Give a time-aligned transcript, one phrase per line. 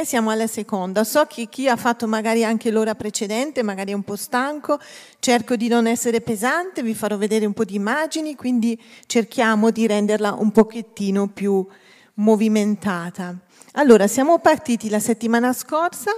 [0.00, 1.04] E siamo alla seconda.
[1.04, 4.80] So che chi ha fatto magari anche l'ora precedente, magari è un po' stanco,
[5.18, 9.86] cerco di non essere pesante, vi farò vedere un po' di immagini, quindi cerchiamo di
[9.86, 11.66] renderla un pochettino più
[12.14, 13.36] movimentata.
[13.72, 16.12] Allora, siamo partiti la settimana scorsa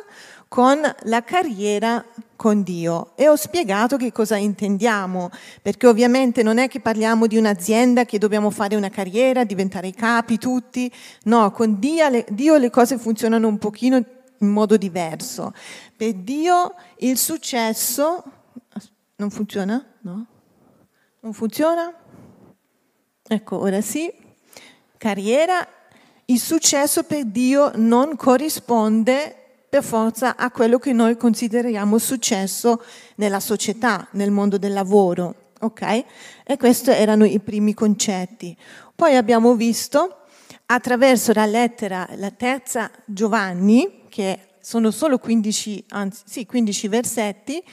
[0.52, 2.04] con la carriera
[2.36, 5.30] con Dio e ho spiegato che cosa intendiamo,
[5.62, 9.94] perché ovviamente non è che parliamo di un'azienda che dobbiamo fare una carriera, diventare i
[9.94, 10.92] capi tutti,
[11.22, 15.54] no, con Dio le, Dio le cose funzionano un pochino in modo diverso.
[15.96, 18.22] Per Dio il successo
[19.16, 19.82] non funziona?
[20.02, 20.26] No?
[21.20, 21.94] Non funziona?
[23.26, 24.12] Ecco, ora sì.
[24.98, 25.66] Carriera,
[26.26, 29.36] il successo per Dio non corrisponde
[29.72, 35.52] per forza a quello che noi consideriamo successo nella società, nel mondo del lavoro.
[35.60, 36.04] Ok?
[36.44, 38.54] E questi erano i primi concetti.
[38.94, 40.24] Poi abbiamo visto
[40.66, 47.64] attraverso la lettera, la terza Giovanni, che sono solo 15, anzi, sì, 15 versetti,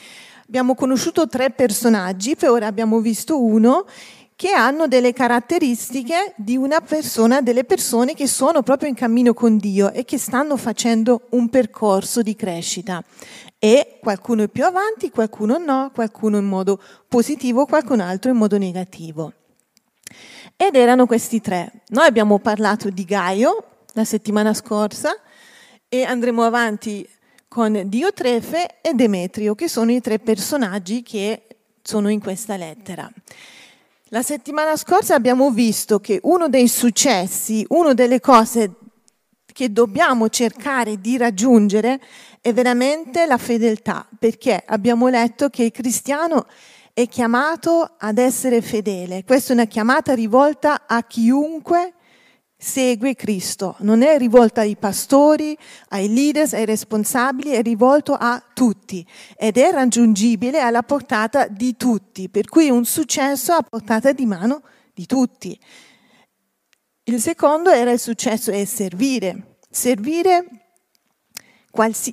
[0.47, 3.86] abbiamo conosciuto tre personaggi, per ora abbiamo visto uno
[4.40, 9.58] che hanno delle caratteristiche di una persona, delle persone che sono proprio in cammino con
[9.58, 13.04] Dio e che stanno facendo un percorso di crescita.
[13.60, 18.58] E qualcuno è più avanti, qualcuno no, qualcuno in modo positivo, qualcun altro in modo
[18.58, 19.34] negativo.
[20.56, 21.82] Ed erano questi tre.
[21.90, 25.20] Noi abbiamo parlato di Gaio la settimana scorsa
[25.90, 27.06] e andremo avanti
[27.50, 31.45] con Diotrefe e Demetrio, che sono i tre personaggi che
[31.82, 33.12] sono in questa lettera.
[34.11, 38.71] La settimana scorsa abbiamo visto che uno dei successi, una delle cose
[39.45, 42.02] che dobbiamo cercare di raggiungere
[42.41, 46.47] è veramente la fedeltà, perché abbiamo letto che il cristiano
[46.91, 49.23] è chiamato ad essere fedele.
[49.23, 51.93] Questa è una chiamata rivolta a chiunque
[52.61, 55.57] segue Cristo, non è rivolta ai pastori,
[55.89, 59.05] ai leaders, ai responsabili, è rivolto a tutti
[59.38, 64.25] ed è raggiungibile alla portata di tutti, per cui è un successo a portata di
[64.25, 64.61] mano
[64.93, 65.58] di tutti.
[67.03, 70.45] Il secondo era il successo è servire, servire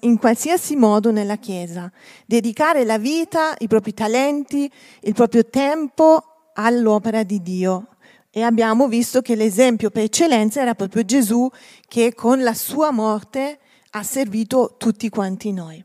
[0.03, 1.91] in qualsiasi modo nella Chiesa,
[2.25, 4.71] dedicare la vita, i propri talenti,
[5.01, 7.96] il proprio tempo all'opera di Dio
[8.37, 11.49] e abbiamo visto che l'esempio per eccellenza era proprio Gesù
[11.89, 13.59] che con la sua morte
[13.93, 15.83] ha servito tutti quanti noi.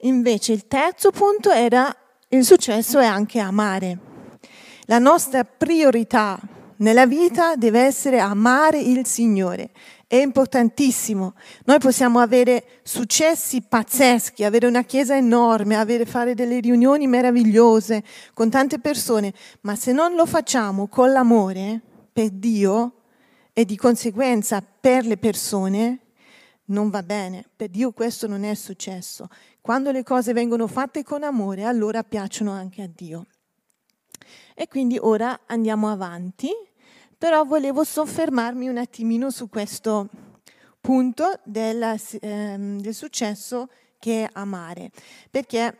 [0.00, 1.90] Invece il terzo punto era
[2.28, 3.98] il successo è anche amare.
[4.84, 6.38] La nostra priorità
[6.76, 9.70] nella vita deve essere amare il Signore
[10.12, 11.32] è importantissimo.
[11.64, 18.50] Noi possiamo avere successi pazzeschi, avere una chiesa enorme, avere, fare delle riunioni meravigliose con
[18.50, 21.80] tante persone, ma se non lo facciamo con l'amore
[22.12, 22.92] per Dio
[23.54, 26.00] e di conseguenza per le persone,
[26.66, 27.46] non va bene.
[27.56, 29.30] Per Dio questo non è successo.
[29.62, 33.28] Quando le cose vengono fatte con amore, allora piacciono anche a Dio.
[34.54, 36.50] E quindi ora andiamo avanti
[37.22, 40.08] però volevo soffermarmi un attimino su questo
[40.80, 43.68] punto del, ehm, del successo
[44.00, 44.90] che è amare,
[45.30, 45.78] perché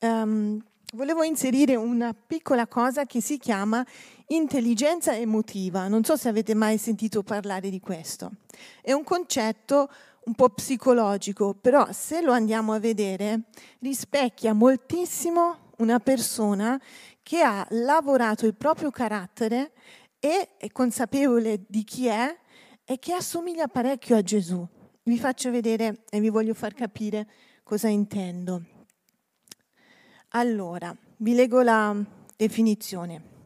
[0.00, 0.60] ehm,
[0.94, 3.86] volevo inserire una piccola cosa che si chiama
[4.30, 5.86] intelligenza emotiva.
[5.86, 8.32] Non so se avete mai sentito parlare di questo.
[8.82, 9.88] È un concetto
[10.24, 13.42] un po' psicologico, però se lo andiamo a vedere
[13.78, 16.80] rispecchia moltissimo una persona
[17.22, 19.70] che ha lavorato il proprio carattere
[20.20, 22.38] e è consapevole di chi è
[22.84, 24.64] e che assomiglia parecchio a Gesù.
[25.02, 27.26] Vi faccio vedere e vi voglio far capire
[27.64, 28.62] cosa intendo.
[30.30, 31.96] Allora, vi leggo la
[32.36, 33.38] definizione.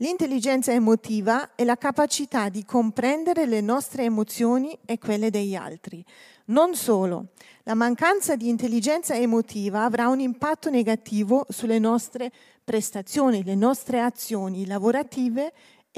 [0.00, 6.04] L'intelligenza emotiva è la capacità di comprendere le nostre emozioni e quelle degli altri.
[6.46, 7.30] Non solo,
[7.64, 12.30] la mancanza di intelligenza emotiva avrà un impatto negativo sulle nostre
[12.62, 15.52] prestazioni, le nostre azioni lavorative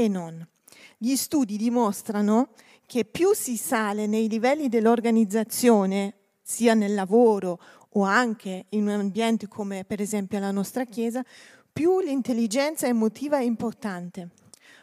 [0.05, 0.47] e non.
[0.99, 2.51] Gli studi dimostrano
[2.87, 7.61] che più si sale nei livelli dell'organizzazione, sia nel lavoro
[7.91, 11.25] o anche in un ambiente come per esempio la nostra Chiesa,
[11.73, 14.31] più l'intelligenza emotiva è importante.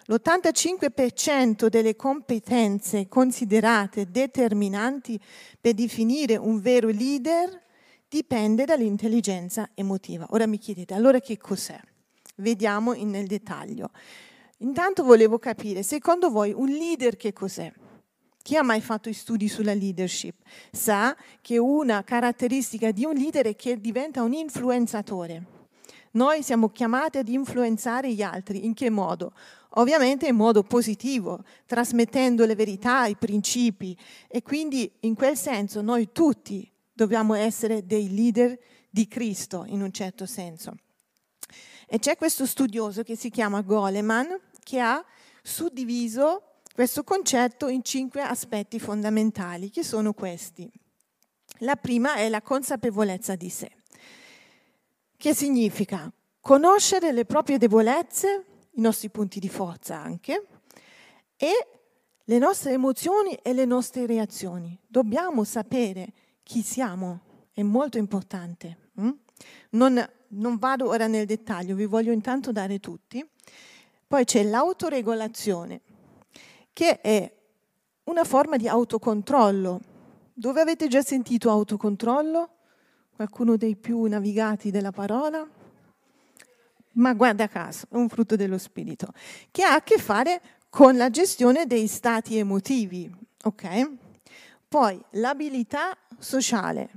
[0.06, 5.20] L'85% delle competenze considerate determinanti
[5.60, 7.62] per definire un vero leader
[8.08, 10.26] dipende dall'intelligenza emotiva.
[10.30, 11.80] Ora mi chiedete, allora che cos'è?
[12.36, 13.92] Vediamo nel dettaglio.
[14.60, 17.72] Intanto volevo capire, secondo voi un leader che cos'è?
[18.42, 20.36] Chi ha mai fatto studi sulla leadership
[20.72, 25.46] sa che una caratteristica di un leader è che diventa un influenzatore.
[26.12, 28.66] Noi siamo chiamati ad influenzare gli altri.
[28.66, 29.34] In che modo?
[29.72, 33.96] Ovviamente in modo positivo, trasmettendo le verità, i principi.
[34.28, 38.58] E quindi in quel senso noi tutti dobbiamo essere dei leader
[38.90, 40.78] di Cristo, in un certo senso.
[41.90, 44.38] E c'è questo studioso che si chiama Goleman,
[44.68, 45.02] che ha
[45.42, 50.70] suddiviso questo concetto in cinque aspetti fondamentali, che sono questi.
[51.60, 53.72] La prima è la consapevolezza di sé,
[55.16, 56.12] che significa
[56.42, 60.46] conoscere le proprie debolezze, i nostri punti di forza anche,
[61.38, 61.68] e
[62.26, 64.78] le nostre emozioni e le nostre reazioni.
[64.86, 66.12] Dobbiamo sapere
[66.44, 67.22] chi siamo,
[67.54, 68.90] è molto importante.
[68.96, 69.12] Hm?
[69.70, 73.26] Non, non vado ora nel dettaglio, vi voglio intanto dare tutti.
[74.08, 75.82] Poi c'è l'autoregolazione,
[76.72, 77.30] che è
[78.06, 79.82] una forma di autocontrollo.
[80.34, 82.50] Dove avete già sentito autocontrollo?
[83.14, 85.46] Qualcuno dei più navigati della parola?
[86.94, 89.12] Ma guarda caso, è un frutto dello spirito,
[89.52, 93.14] che ha a che fare con la gestione dei stati emotivi,
[93.44, 93.92] ok?
[94.70, 96.90] Poi l'abilità sociale,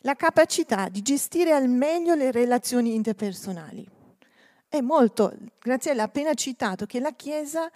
[0.00, 3.93] la capacità di gestire al meglio le relazioni interpersonali.
[4.74, 7.70] È molto, Graziella ha appena citato che la Chiesa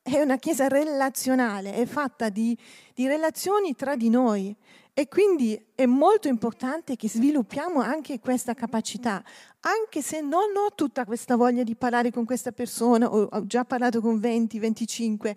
[0.00, 2.56] è una chiesa relazionale, è fatta di,
[2.94, 4.54] di, relazioni tra di noi.
[4.92, 9.20] E quindi è molto importante che sviluppiamo anche questa capacità,
[9.62, 14.00] anche se non ho tutta questa voglia di parlare con questa persona, ho già parlato
[14.00, 15.36] con 20, 25,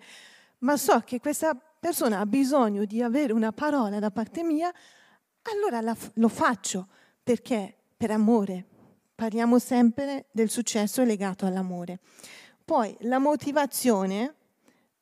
[0.58, 4.72] ma so che questa persona ha bisogno di avere una parola da parte mia,
[5.50, 6.86] allora la, lo faccio.
[7.24, 7.74] Perché?
[7.96, 8.77] Per amore.
[9.18, 11.98] Parliamo sempre del successo legato all'amore.
[12.64, 14.34] Poi la motivazione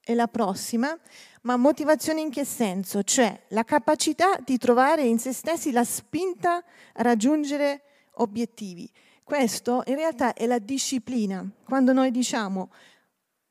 [0.00, 0.98] è la prossima,
[1.42, 3.02] ma motivazione in che senso?
[3.02, 6.64] Cioè la capacità di trovare in se stessi la spinta
[6.94, 7.82] a raggiungere
[8.12, 8.90] obiettivi.
[9.22, 11.46] Questo in realtà è la disciplina.
[11.62, 12.70] Quando noi diciamo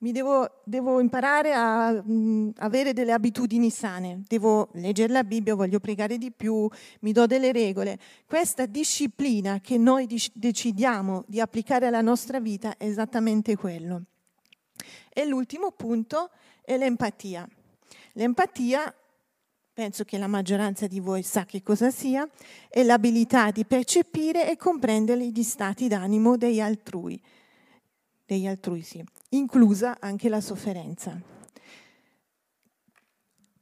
[0.05, 5.79] mi devo, devo imparare a mh, avere delle abitudini sane, devo leggere la Bibbia, voglio
[5.79, 6.69] pregare di più,
[6.99, 7.97] mi do delle regole.
[8.27, 14.03] Questa disciplina che noi decidiamo di applicare alla nostra vita è esattamente quello.
[15.11, 16.29] E l'ultimo punto
[16.61, 17.49] è l'empatia.
[18.13, 18.93] L'empatia,
[19.73, 22.29] penso che la maggioranza di voi sa che cosa sia,
[22.69, 27.19] è l'abilità di percepire e comprendere gli stati d'animo degli altrui,
[28.25, 28.85] degli altrui
[29.29, 31.19] inclusa anche la sofferenza.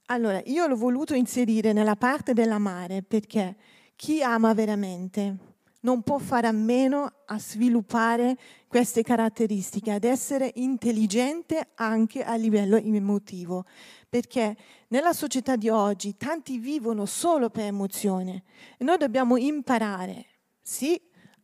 [0.08, 3.56] Allora, io l'ho voluto inserire nella parte dell'amare perché
[3.96, 5.52] chi ama veramente
[5.84, 8.38] non può fare a meno a sviluppare
[8.68, 13.66] queste caratteristiche, ad essere intelligente anche a livello emotivo,
[14.10, 14.56] perché
[14.90, 18.44] nella società di oggi tanti vivono solo per emozione
[18.78, 20.26] e noi dobbiamo imparare,
[20.62, 21.00] sì,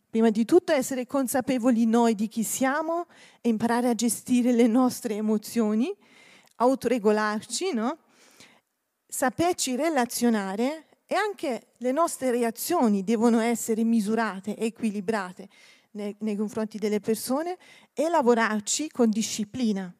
[0.10, 3.06] prima di tutto essere consapevoli noi di chi siamo
[3.42, 5.96] e imparare a gestire le nostre emozioni,
[6.56, 7.98] autoregolarci, no?
[9.08, 15.48] saperci relazionare e anche le nostre reazioni devono essere misurate equilibrate
[15.92, 17.58] nei, nei confronti delle persone
[17.94, 19.94] e lavorarci con disciplina.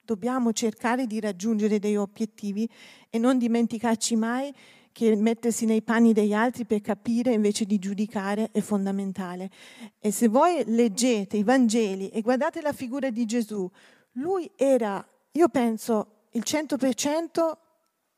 [0.00, 2.68] Dobbiamo cercare di raggiungere dei obiettivi
[3.10, 4.54] e non dimenticarci mai
[4.96, 9.50] che mettersi nei panni degli altri per capire invece di giudicare è fondamentale.
[9.98, 13.70] E se voi leggete i Vangeli e guardate la figura di Gesù,
[14.12, 17.58] lui era, io penso, il 100%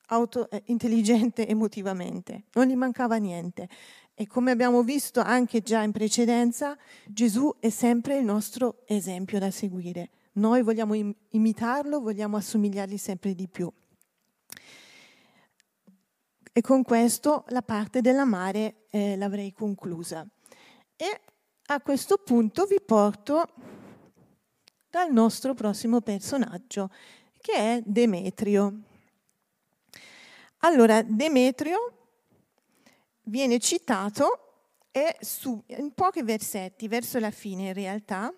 [0.07, 3.69] auto, eh, intelligente emotivamente, non gli mancava niente.
[4.15, 9.51] E come abbiamo visto anche già in precedenza, Gesù è sempre il nostro esempio da
[9.51, 10.11] seguire.
[10.35, 13.69] Noi vogliamo im- imitarlo, vogliamo assomigliargli sempre di più.
[16.53, 20.27] E con questo la parte dell'amare eh, l'avrei conclusa.
[20.97, 21.21] E
[21.67, 23.47] a questo punto vi porto
[24.91, 26.91] dal nostro prossimo personaggio,
[27.41, 28.81] che è Demetrio.
[30.59, 31.93] Allora, Demetrio
[33.25, 34.49] viene citato
[35.21, 38.33] su, in pochi versetti, verso la fine in realtà,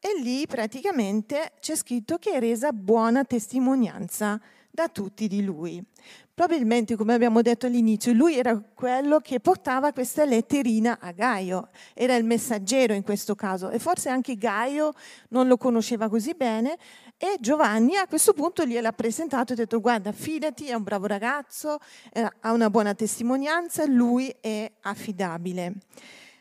[0.00, 4.40] e lì praticamente c'è scritto che è resa buona testimonianza
[4.74, 5.84] da tutti di lui.
[6.32, 12.16] Probabilmente, come abbiamo detto all'inizio, lui era quello che portava questa letterina a Gaio, era
[12.16, 14.94] il messaggero in questo caso e forse anche Gaio
[15.28, 16.78] non lo conosceva così bene
[17.18, 21.06] e Giovanni a questo punto gliel'ha presentato e ha detto guarda fidati, è un bravo
[21.06, 21.78] ragazzo,
[22.10, 25.74] eh, ha una buona testimonianza, lui è affidabile.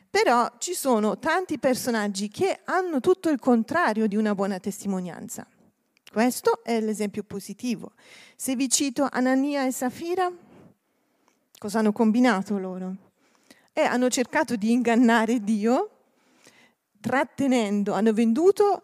[0.09, 5.45] Però ci sono tanti personaggi che hanno tutto il contrario di una buona testimonianza.
[6.11, 7.93] Questo è l'esempio positivo.
[8.35, 10.29] Se vi cito Anania e Safira,
[11.57, 12.95] cosa hanno combinato loro?
[13.71, 15.89] Eh, hanno cercato di ingannare Dio
[16.99, 18.81] trattenendo, hanno venduto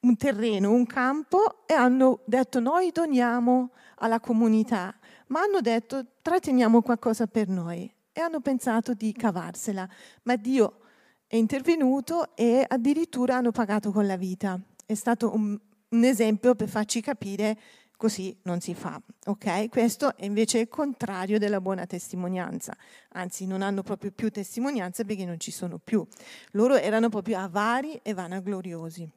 [0.00, 4.92] un terreno, un campo e hanno detto noi doniamo alla comunità,
[5.28, 9.88] ma hanno detto tratteniamo qualcosa per noi e hanno pensato di cavarsela,
[10.24, 10.80] ma Dio
[11.28, 14.58] è intervenuto e addirittura hanno pagato con la vita.
[14.84, 15.56] È stato un,
[15.94, 17.56] un esempio per farci capire
[17.96, 19.00] così non si fa.
[19.26, 19.68] ok?
[19.68, 22.76] Questo è invece il contrario della buona testimonianza,
[23.10, 26.06] anzi non hanno proprio più testimonianza perché non ci sono più.
[26.50, 29.08] Loro erano proprio avari e vanagloriosi.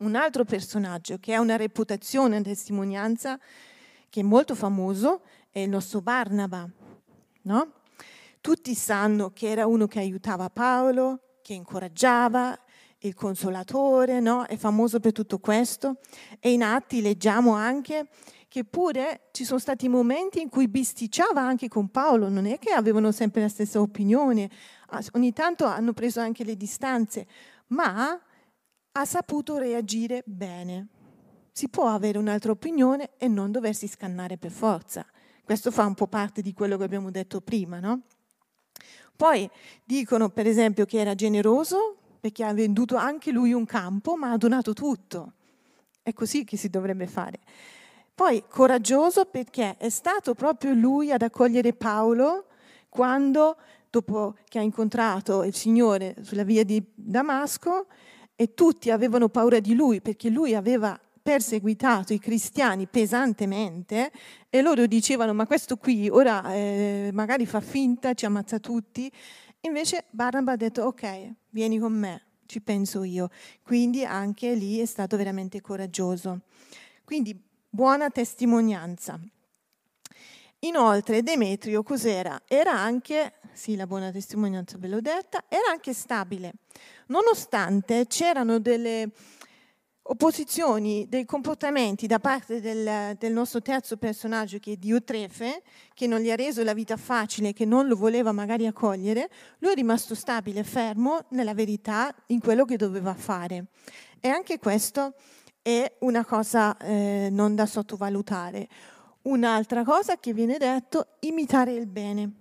[0.00, 3.38] Un altro personaggio che ha una reputazione e testimonianza
[4.08, 6.68] che è molto famoso è il nostro Barnaba,
[7.42, 7.72] no?
[8.40, 12.56] Tutti sanno che era uno che aiutava Paolo, che incoraggiava,
[13.00, 14.44] il consolatore, no?
[14.44, 15.98] È famoso per tutto questo.
[16.40, 18.08] E in Atti leggiamo anche
[18.48, 22.72] che pure ci sono stati momenti in cui bisticciava anche con Paolo, non è che
[22.72, 24.50] avevano sempre la stessa opinione,
[25.12, 27.26] ogni tanto hanno preso anche le distanze,
[27.68, 28.18] ma
[28.92, 30.88] ha saputo reagire bene.
[31.52, 35.04] Si può avere un'altra opinione e non doversi scannare per forza.
[35.44, 38.02] Questo fa un po' parte di quello che abbiamo detto prima, no?
[39.14, 39.48] Poi
[39.84, 44.36] dicono per esempio che era generoso, perché ha venduto anche lui un campo, ma ha
[44.36, 45.32] donato tutto.
[46.02, 47.38] È così che si dovrebbe fare.
[48.14, 52.46] Poi coraggioso perché è stato proprio lui ad accogliere Paolo
[52.88, 53.56] quando,
[53.90, 57.86] dopo che ha incontrato il Signore sulla via di Damasco,
[58.40, 64.12] e tutti avevano paura di lui perché lui aveva perseguitato i cristiani pesantemente
[64.48, 69.10] e loro dicevano ma questo qui ora eh, magari fa finta, ci ammazza tutti
[69.62, 73.28] Invece Barnaba ha detto ok, vieni con me, ci penso io.
[73.62, 76.42] Quindi anche lì è stato veramente coraggioso.
[77.04, 79.20] Quindi buona testimonianza.
[80.60, 82.42] Inoltre Demetrio cos'era?
[82.46, 86.54] Era anche, sì la buona testimonianza ve l'ho detta, era anche stabile.
[87.06, 89.10] Nonostante c'erano delle
[90.10, 95.62] opposizioni dei comportamenti da parte del, del, nostro terzo personaggio che è Diotrefe,
[95.92, 99.72] che non gli ha reso la vita facile, che non lo voleva magari accogliere, lui
[99.72, 103.66] è rimasto stabile, fermo nella verità, in quello che doveva fare.
[104.20, 105.14] E anche questo
[105.60, 108.68] è una cosa eh, non da sottovalutare.
[109.22, 112.32] Un'altra cosa che viene detto, imitare il bene.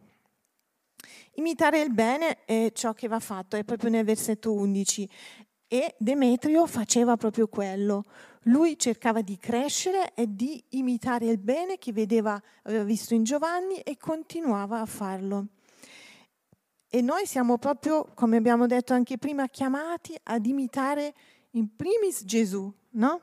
[1.34, 5.08] Imitare il bene è ciò che va fatto, è proprio nel versetto 11.
[5.68, 8.06] E Demetrio faceva proprio quello.
[8.44, 13.80] Lui cercava di crescere e di imitare il bene che vedeva, aveva visto in Giovanni
[13.82, 15.48] e continuava a farlo.
[16.90, 21.14] E noi siamo proprio, come abbiamo detto anche prima, chiamati ad imitare
[21.52, 23.22] in primis Gesù, no?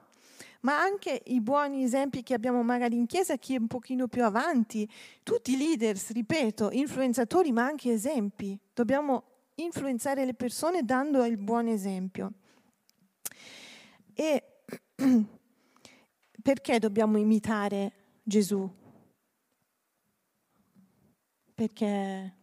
[0.61, 4.23] Ma anche i buoni esempi che abbiamo magari in chiesa, chi è un pochino più
[4.23, 4.87] avanti,
[5.23, 8.59] tutti i leaders, ripeto, influenzatori, ma anche esempi.
[8.73, 9.25] Dobbiamo
[9.57, 12.33] influenzare le persone dando il buon esempio.
[14.13, 14.63] E
[16.43, 17.93] perché dobbiamo imitare
[18.23, 18.69] Gesù?
[21.55, 22.35] Perché,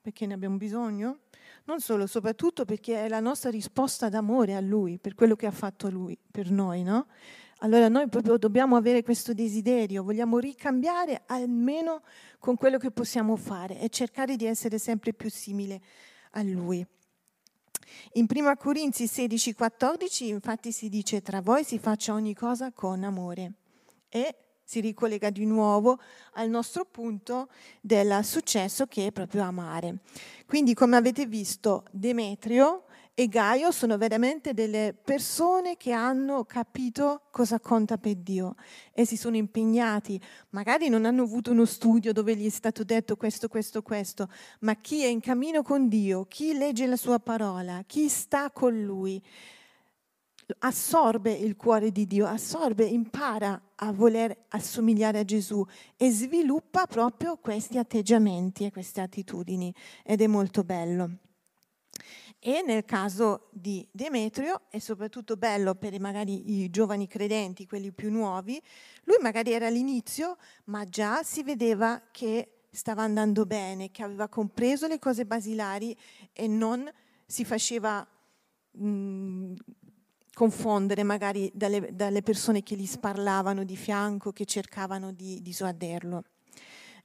[0.00, 1.20] perché ne abbiamo bisogno?
[1.64, 5.52] Non solo, soprattutto perché è la nostra risposta d'amore a Lui, per quello che ha
[5.52, 7.06] fatto Lui per noi, no?
[7.62, 12.02] Allora noi proprio dobbiamo avere questo desiderio, vogliamo ricambiare almeno
[12.40, 15.80] con quello che possiamo fare e cercare di essere sempre più simile
[16.32, 16.84] a Lui.
[18.14, 23.04] In 1 Corinzi 16, 14 infatti si dice tra voi si faccia ogni cosa con
[23.04, 23.52] amore
[24.08, 26.00] e si ricollega di nuovo
[26.32, 27.48] al nostro punto
[27.80, 29.98] del successo che è proprio amare.
[30.46, 37.60] Quindi come avete visto Demetrio e Gaio sono veramente delle persone che hanno capito cosa
[37.60, 38.54] conta per Dio
[38.92, 40.18] e si sono impegnati.
[40.50, 44.76] Magari non hanno avuto uno studio dove gli è stato detto questo, questo, questo, ma
[44.76, 49.22] chi è in cammino con Dio, chi legge la sua parola, chi sta con Lui,
[50.60, 55.62] assorbe il cuore di Dio, assorbe, impara a voler assomigliare a Gesù
[55.98, 61.10] e sviluppa proprio questi atteggiamenti e queste attitudini ed è molto bello.
[62.44, 68.10] E nel caso di Demetrio, è soprattutto bello per magari i giovani credenti, quelli più
[68.10, 68.60] nuovi,
[69.04, 74.88] lui magari era all'inizio, ma già si vedeva che stava andando bene, che aveva compreso
[74.88, 75.96] le cose basilari
[76.32, 76.90] e non
[77.24, 78.04] si faceva
[78.72, 79.52] mh,
[80.34, 86.24] confondere magari dalle, dalle, persone che gli sparlavano di fianco, che cercavano di dissuaderlo.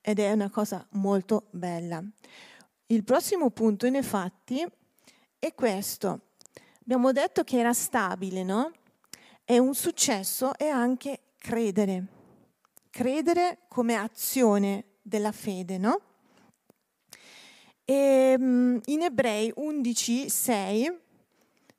[0.02, 2.04] Ed è una cosa molto bella.
[2.88, 4.66] Il prossimo punto, infatti,
[5.40, 6.22] e questo,
[6.82, 8.72] abbiamo detto che era stabile, no?
[9.46, 12.06] E un successo è anche credere.
[12.90, 16.02] Credere come azione della fede, no?
[17.86, 20.98] E, um, in Ebrei 11, 6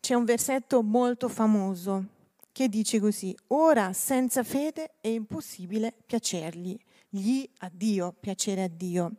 [0.01, 2.17] c'è un versetto molto famoso
[2.53, 6.77] che dice così, ora senza fede è impossibile piacergli,
[7.09, 9.13] gli a Dio, piacere a Dio.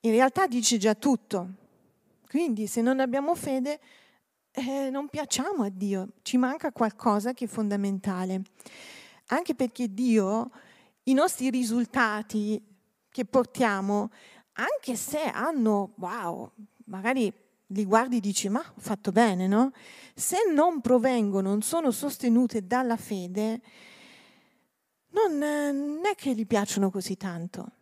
[0.00, 1.48] In realtà dice già tutto,
[2.32, 3.78] quindi se non abbiamo fede
[4.52, 8.40] eh, non piacciamo a Dio, ci manca qualcosa che è fondamentale,
[9.26, 10.50] anche perché Dio,
[11.02, 12.58] i nostri risultati
[13.10, 14.10] che portiamo,
[14.52, 16.50] anche se hanno, wow,
[16.86, 17.30] magari
[17.66, 19.70] li guardi e dici ma ho fatto bene, no?
[20.14, 23.60] Se non provengono, non sono sostenute dalla fede,
[25.10, 27.72] non, non è che gli piacciono così tanto.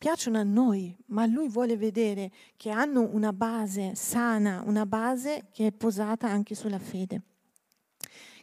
[0.00, 5.66] Piacciono a noi, ma lui vuole vedere che hanno una base sana, una base che
[5.66, 7.20] è posata anche sulla fede.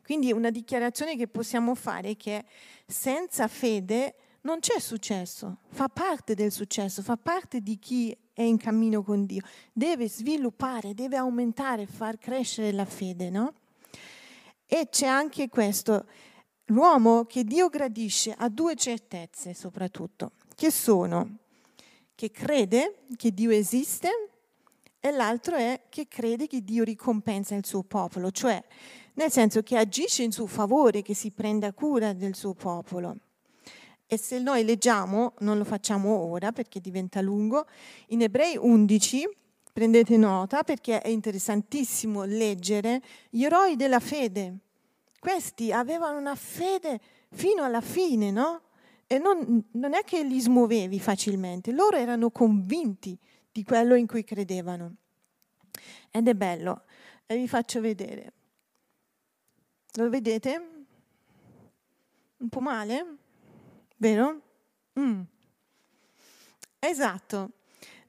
[0.04, 2.46] Quindi una dichiarazione che possiamo fare è che
[2.86, 8.58] senza fede non c'è successo, fa parte del successo, fa parte di chi è in
[8.58, 9.42] cammino con Dio,
[9.74, 13.54] deve sviluppare, deve aumentare, far crescere la fede, no?
[14.68, 16.06] E c'è anche questo,
[16.66, 21.46] l'uomo che Dio gradisce ha due certezze soprattutto, che sono
[22.18, 24.10] che crede che Dio esiste
[25.00, 28.60] e l'altro è che crede che Dio ricompensa il suo popolo, cioè
[29.14, 33.18] nel senso che agisce in suo favore, che si prenda cura del suo popolo.
[34.08, 37.68] E se noi leggiamo, non lo facciamo ora perché diventa lungo,
[38.08, 39.30] in Ebrei 11,
[39.72, 44.56] prendete nota perché è interessantissimo leggere gli eroi della fede.
[45.20, 48.62] Questi avevano una fede fino alla fine, no?
[49.08, 53.18] E non, non è che li smuovevi facilmente, loro erano convinti
[53.52, 54.96] di quello in cui credevano.
[56.12, 56.84] Ed è bello,
[57.26, 58.34] e vi faccio vedere.
[59.94, 60.70] Lo vedete?
[62.38, 63.18] Un po' male?
[63.96, 64.42] Vero?
[65.00, 65.22] Mm.
[66.80, 67.52] Esatto,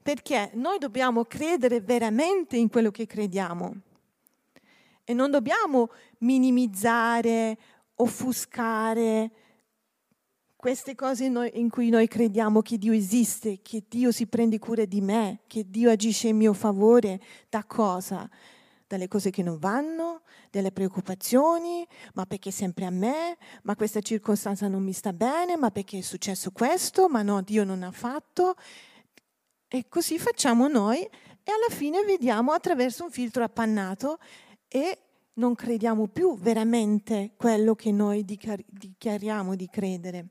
[0.01, 3.81] perché noi dobbiamo credere veramente in quello che crediamo
[5.03, 5.89] e non dobbiamo
[6.19, 7.57] minimizzare,
[7.95, 9.31] offuscare
[10.59, 14.99] queste cose in cui noi crediamo che Dio esiste, che Dio si prende cura di
[14.99, 18.29] me, che Dio agisce in mio favore, da cosa?
[18.85, 24.67] dalle cose che non vanno, delle preoccupazioni, ma perché sempre a me, ma questa circostanza
[24.67, 28.55] non mi sta bene, ma perché è successo questo, ma no, Dio non ha fatto.
[29.67, 34.17] E così facciamo noi e alla fine vediamo attraverso un filtro appannato
[34.67, 34.97] e
[35.33, 40.29] non crediamo più veramente quello che noi dichiariamo di credere.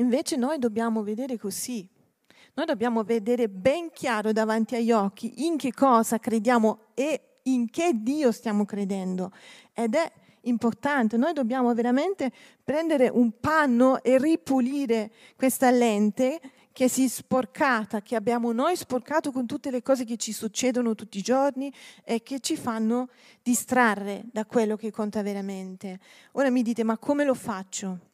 [0.00, 1.86] Invece noi dobbiamo vedere così,
[2.54, 7.92] noi dobbiamo vedere ben chiaro davanti agli occhi in che cosa crediamo e in che
[7.94, 9.30] Dio stiamo credendo
[9.74, 10.10] ed è
[10.42, 11.18] importante.
[11.18, 12.32] Noi dobbiamo veramente
[12.64, 16.40] prendere un panno e ripulire questa lente
[16.72, 20.94] che si è sporcata, che abbiamo noi sporcato con tutte le cose che ci succedono
[20.94, 21.70] tutti i giorni
[22.04, 23.10] e che ci fanno
[23.42, 26.00] distrarre da quello che conta veramente.
[26.32, 28.08] Ora mi dite, ma come lo faccio?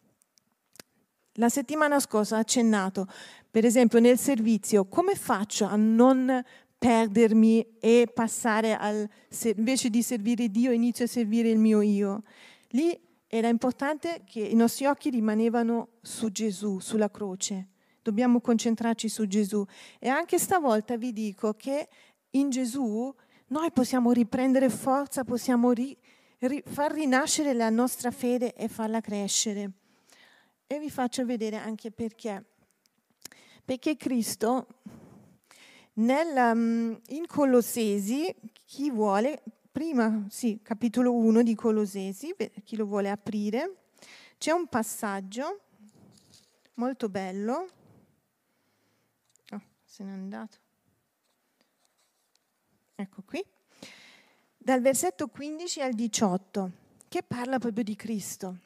[1.38, 3.06] La settimana scorsa ho accennato,
[3.50, 6.42] per esempio nel servizio, come faccio a non
[6.78, 9.08] perdermi e passare al,
[9.54, 12.22] invece di servire Dio, inizio a servire il mio io.
[12.68, 17.68] Lì era importante che i nostri occhi rimanevano su Gesù, sulla croce.
[18.02, 19.64] Dobbiamo concentrarci su Gesù.
[19.98, 21.88] E anche stavolta vi dico che
[22.30, 23.12] in Gesù
[23.48, 25.96] noi possiamo riprendere forza, possiamo ri,
[26.38, 29.72] ri, far rinascere la nostra fede e farla crescere.
[30.66, 32.44] E vi faccio vedere anche perché.
[33.64, 34.66] Perché Cristo
[35.94, 43.10] nel, um, in Colossesi, chi vuole, prima, sì, capitolo 1 di Colossesi, chi lo vuole
[43.10, 43.76] aprire,
[44.38, 45.60] c'è un passaggio
[46.74, 47.68] molto bello.
[49.52, 50.58] Oh, se n'è andato.
[52.94, 53.44] Ecco qui.
[54.56, 56.70] Dal versetto 15 al 18,
[57.08, 58.64] che parla proprio di Cristo.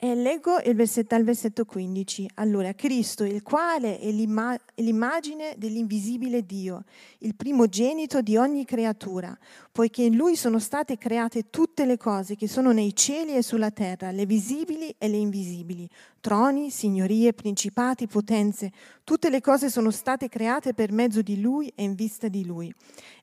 [0.00, 2.30] E leggo il versetto, dal versetto 15.
[2.34, 6.84] Allora, Cristo, il quale è l'immagine dell'invisibile Dio,
[7.18, 9.36] il primogenito di ogni creatura,
[9.72, 13.72] poiché in Lui sono state create tutte le cose che sono nei cieli e sulla
[13.72, 15.88] terra, le visibili e le invisibili,
[16.20, 18.70] troni, signorie, principati, potenze.
[19.02, 22.72] Tutte le cose sono state create per mezzo di Lui e in vista di Lui.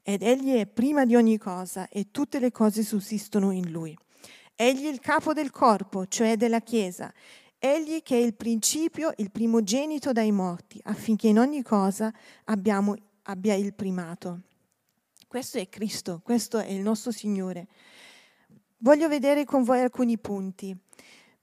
[0.04, 3.98] Ed Egli è prima di ogni cosa e tutte le cose sussistono in Lui.
[4.58, 7.14] Egli è il capo del corpo, cioè della Chiesa.
[7.60, 12.14] Egli che è il principio, il primogenito dai morti, affinché in ogni cosa
[12.46, 14.42] abbiamo, abbia il primato.
[15.28, 17.68] Questo è Cristo, questo è il nostro Signore.
[18.78, 20.74] Voglio vedere con voi alcuni punti.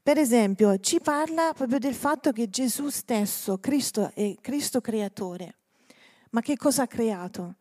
[0.02, 5.56] Per esempio, ci parla proprio del fatto che Gesù stesso, Cristo, è Cristo creatore.
[6.30, 7.56] Ma che cosa ha creato?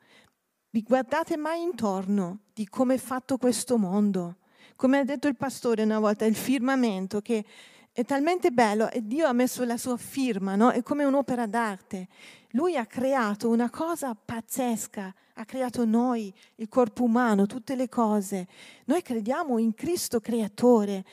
[0.69, 4.37] Vi guardate mai intorno di come è fatto questo mondo?
[4.75, 7.45] Come ha detto il pastore una volta, il firmamento che
[7.93, 10.71] è talmente bello e Dio ha messo la sua firma, no?
[10.71, 12.07] È come un'opera d'arte.
[12.51, 18.47] Lui ha creato una cosa pazzesca, ha creato noi, il corpo umano, tutte le cose.
[18.85, 21.03] Noi crediamo in Cristo creatore.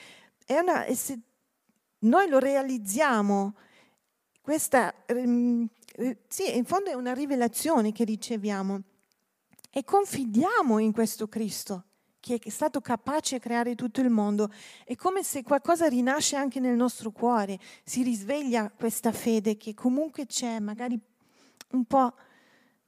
[0.49, 1.18] Una, e se
[2.01, 3.55] noi lo realizziamo,
[4.40, 5.68] questa, ehm,
[6.29, 8.83] sì, in fondo è una rivelazione che riceviamo
[9.71, 11.88] e confidiamo in questo Cristo
[12.20, 14.50] che è stato capace di creare tutto il mondo.
[14.85, 20.26] È come se qualcosa rinasce anche nel nostro cuore, si risveglia questa fede che comunque
[20.26, 20.98] c'è, magari
[21.70, 22.14] un po'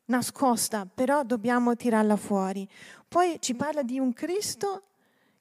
[0.07, 2.69] nascosta, però dobbiamo tirarla fuori.
[3.09, 4.85] Poi ci parla di un Cristo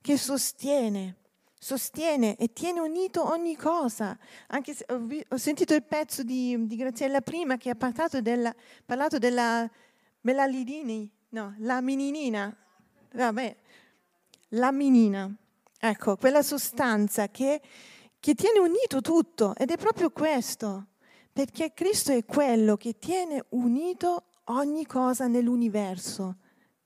[0.02, 1.16] che sostiene,
[1.58, 4.18] sostiene e tiene unito ogni cosa.
[4.48, 8.54] Anche se ho, sentito il pezzo di, di, Graziella prima che ha parlato della,
[8.86, 9.70] parlato della
[10.22, 12.56] melalidini, no, la mininina.
[13.12, 13.58] Vabbè,
[14.50, 15.32] la minina,
[15.80, 17.62] ecco, quella sostanza che,
[18.20, 20.88] che tiene unito tutto ed è proprio questo,
[21.32, 26.36] perché Cristo è quello che tiene unito ogni cosa nell'universo,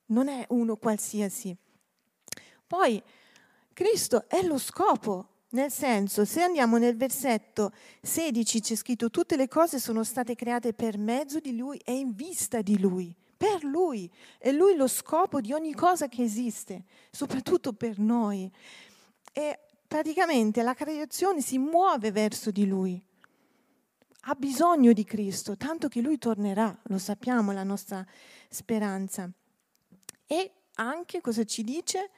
[0.08, 1.56] non è uno qualsiasi.
[2.68, 3.02] Poi
[3.72, 7.72] Cristo è lo scopo, nel senso, se andiamo nel versetto
[8.02, 12.14] 16 c'è scritto tutte le cose sono state create per mezzo di Lui e in
[12.14, 14.10] vista di Lui per Lui.
[14.38, 18.50] È Lui lo scopo di ogni cosa che esiste, soprattutto per noi.
[19.34, 23.06] E praticamente la creazione si muove verso di Lui.
[24.26, 28.06] Ha bisogno di Cristo, tanto che Lui tornerà, lo sappiamo, la nostra
[28.48, 29.30] speranza.
[30.26, 32.12] E anche cosa ci dice?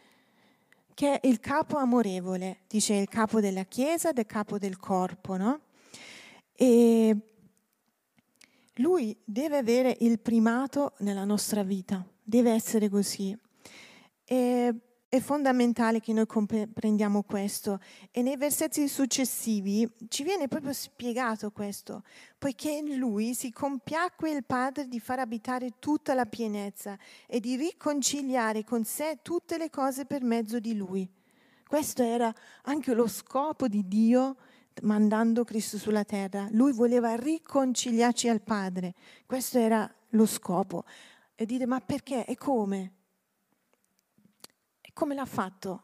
[0.93, 5.61] Che è il capo amorevole, dice il capo della Chiesa, del capo del corpo, no?
[6.53, 7.17] E
[8.75, 13.37] lui deve avere il primato nella nostra vita, deve essere così.
[14.23, 14.73] E,
[15.07, 17.79] è fondamentale che noi comprendiamo questo
[18.11, 22.03] e nei versetti successivi ci viene proprio spiegato questo,
[22.37, 27.55] poiché in lui si compiacque il Padre di far abitare tutta la pienezza e di
[27.55, 31.09] riconciliare con sé tutte le cose per mezzo di lui.
[31.65, 32.33] Questo era
[32.63, 34.35] anche lo scopo di Dio
[34.81, 36.47] mandando Cristo sulla terra.
[36.51, 38.93] Lui voleva riconciliarci al Padre.
[39.25, 40.85] Questo era lo scopo.
[41.35, 42.25] E dire, ma perché?
[42.25, 42.93] E come?
[44.81, 45.83] E come l'ha fatto?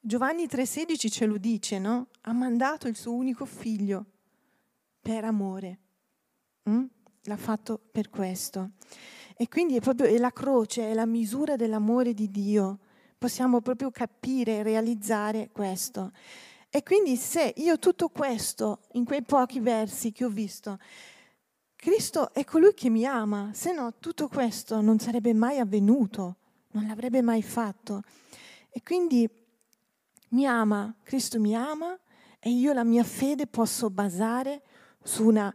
[0.00, 2.08] Giovanni 3,16 ce lo dice, no?
[2.22, 4.06] Ha mandato il suo unico figlio
[5.00, 5.78] per amore.
[6.68, 6.84] Mm?
[7.22, 8.70] L'ha fatto per questo.
[9.36, 12.78] E quindi è proprio è la croce, è la misura dell'amore di Dio.
[13.18, 16.12] Possiamo proprio capire e realizzare questo.
[16.70, 20.78] E quindi se io tutto questo, in quei pochi versi che ho visto,
[21.74, 26.36] Cristo è colui che mi ama, se no tutto questo non sarebbe mai avvenuto,
[26.72, 28.02] non l'avrebbe mai fatto.
[28.68, 29.28] E quindi
[30.30, 31.98] mi ama, Cristo mi ama
[32.38, 34.62] e io la mia fede posso basare
[35.02, 35.54] su una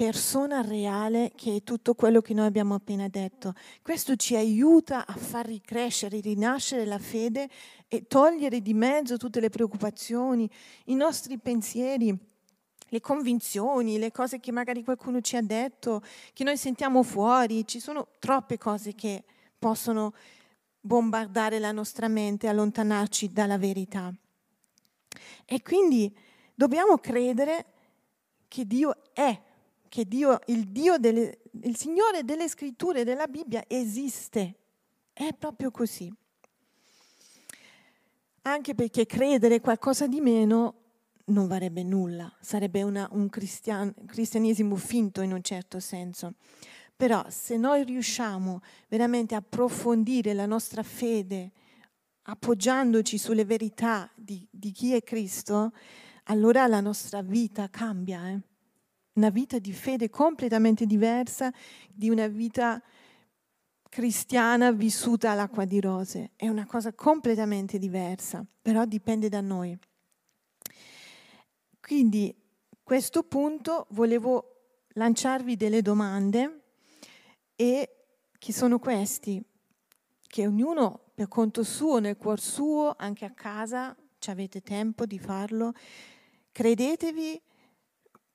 [0.00, 3.52] persona reale che è tutto quello che noi abbiamo appena detto.
[3.82, 7.50] Questo ci aiuta a far ricrescere, rinascere la fede
[7.86, 10.48] e togliere di mezzo tutte le preoccupazioni,
[10.86, 12.16] i nostri pensieri,
[12.88, 17.66] le convinzioni, le cose che magari qualcuno ci ha detto, che noi sentiamo fuori.
[17.66, 19.22] Ci sono troppe cose che
[19.58, 20.14] possono
[20.80, 24.10] bombardare la nostra mente, allontanarci dalla verità.
[25.44, 26.10] E quindi
[26.54, 27.66] dobbiamo credere
[28.48, 29.48] che Dio è
[29.90, 34.54] che Dio, il Dio delle, il Signore delle scritture della Bibbia esiste.
[35.12, 36.10] È proprio così.
[38.42, 40.74] Anche perché credere qualcosa di meno
[41.24, 46.34] non varrebbe nulla, sarebbe una, un cristian, cristianesimo finto in un certo senso.
[46.96, 51.50] Però se noi riusciamo veramente a approfondire la nostra fede,
[52.22, 55.72] appoggiandoci sulle verità di, di chi è Cristo,
[56.24, 58.28] allora la nostra vita cambia.
[58.28, 58.49] Eh?
[59.14, 61.52] Una vita di fede completamente diversa
[61.92, 62.82] di una vita
[63.88, 66.30] cristiana vissuta all'acqua di rose.
[66.36, 69.76] È una cosa completamente diversa, però dipende da noi.
[71.80, 72.34] Quindi,
[72.82, 76.62] questo punto volevo lanciarvi delle domande
[77.56, 77.96] e
[78.38, 79.42] che sono questi,
[80.26, 85.18] che ognuno per conto suo, nel cuor suo, anche a casa, ci avete tempo di
[85.18, 85.72] farlo,
[86.52, 87.40] credetevi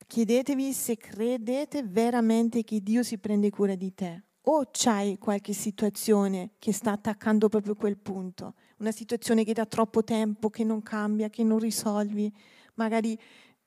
[0.07, 6.51] Chiedetevi se credete veramente che Dio si prende cura di te o c'hai qualche situazione
[6.59, 11.29] che sta attaccando proprio quel punto, una situazione che da troppo tempo, che non cambia,
[11.29, 12.31] che non risolvi,
[12.75, 13.17] magari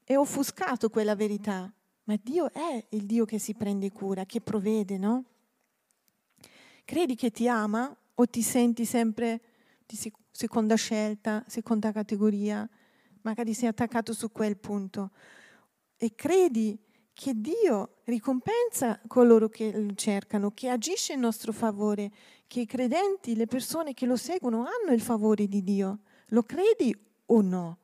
[0.04, 1.72] è offuscato quella verità,
[2.04, 5.24] ma Dio è il Dio che si prende cura, che provvede, no?
[6.84, 9.40] Credi che ti ama o ti senti sempre
[9.84, 9.98] di
[10.30, 12.66] seconda scelta, seconda categoria?
[13.22, 15.10] Magari sei attaccato su quel punto.
[15.98, 16.78] E credi
[17.12, 22.12] che Dio ricompensa coloro che lo cercano, che agisce in nostro favore,
[22.46, 25.98] che i credenti, le persone che lo seguono hanno il favore di Dio.
[26.28, 27.78] Lo credi o no?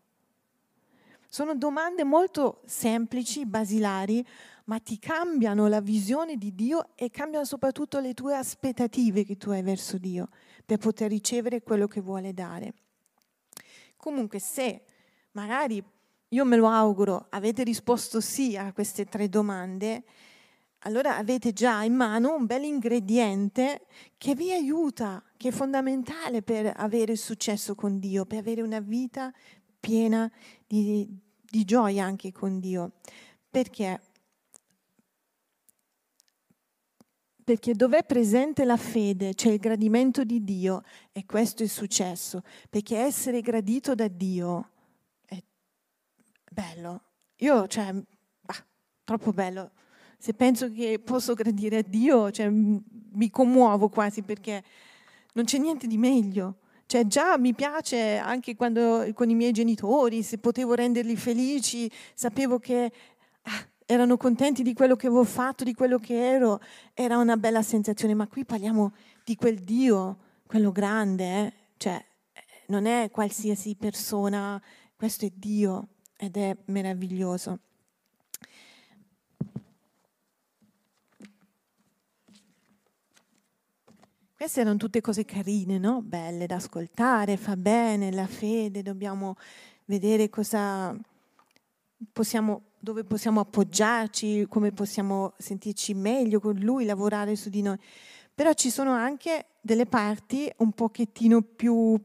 [1.28, 4.24] Sono domande molto semplici, basilari,
[4.66, 9.50] ma ti cambiano la visione di Dio e cambiano soprattutto le tue aspettative che tu
[9.50, 10.28] hai verso Dio
[10.64, 12.74] per poter ricevere quello che vuole dare.
[13.96, 14.84] Comunque, se
[15.32, 15.82] magari
[16.34, 20.02] io me lo auguro, avete risposto sì a queste tre domande,
[20.80, 23.86] allora avete già in mano un bel ingrediente
[24.18, 29.32] che vi aiuta, che è fondamentale per avere successo con Dio, per avere una vita
[29.78, 30.30] piena
[30.66, 31.08] di,
[31.40, 32.94] di gioia anche con Dio.
[33.48, 34.00] Perché?
[37.44, 42.42] Perché dove è presente la fede c'è il gradimento di Dio e questo è successo.
[42.68, 44.70] Perché essere gradito da Dio
[46.54, 47.02] bello.
[47.38, 47.92] Io, cioè,
[48.46, 48.66] ah,
[49.02, 49.72] troppo bello.
[50.16, 54.62] Se penso che posso gradire a Dio, cioè, mi commuovo quasi perché
[55.34, 56.60] non c'è niente di meglio.
[56.86, 62.58] Cioè già mi piace anche quando con i miei genitori, se potevo renderli felici, sapevo
[62.58, 62.92] che
[63.42, 66.60] ah, erano contenti di quello che avevo fatto, di quello che ero,
[66.92, 68.92] era una bella sensazione, ma qui parliamo
[69.24, 71.52] di quel Dio, quello grande, eh?
[71.78, 72.04] cioè
[72.66, 74.62] non è qualsiasi persona,
[74.94, 75.88] questo è Dio
[76.24, 77.58] ed è meraviglioso.
[84.36, 86.02] Queste erano tutte cose carine, no?
[86.02, 89.36] Belle da ascoltare, fa bene, la fede, dobbiamo
[89.86, 90.94] vedere cosa
[92.12, 97.78] possiamo, dove possiamo appoggiarci, come possiamo sentirci meglio con lui, lavorare su di noi.
[98.34, 101.98] Però ci sono anche delle parti un pochettino più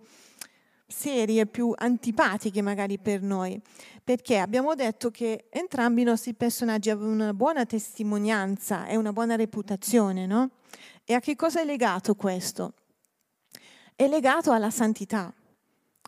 [0.89, 3.61] serie, più antipatiche magari per noi,
[4.03, 9.35] perché abbiamo detto che entrambi i nostri personaggi avevano una buona testimonianza e una buona
[9.35, 10.49] reputazione, no?
[11.05, 12.73] E a che cosa è legato questo?
[13.95, 15.33] È legato alla santità.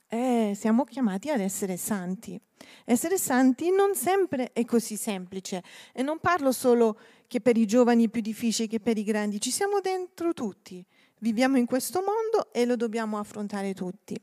[0.08, 2.40] Eh, siamo chiamati ad essere santi.
[2.86, 5.64] Essere santi non sempre è così semplice
[5.94, 9.40] e non parlo solo che per i giovani è più difficile che per i grandi,
[9.40, 10.86] ci siamo dentro tutti.
[11.20, 14.20] Viviamo in questo mondo e lo dobbiamo affrontare tutti.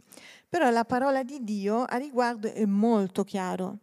[0.49, 3.79] Però la parola di Dio a riguardo è molto chiaro.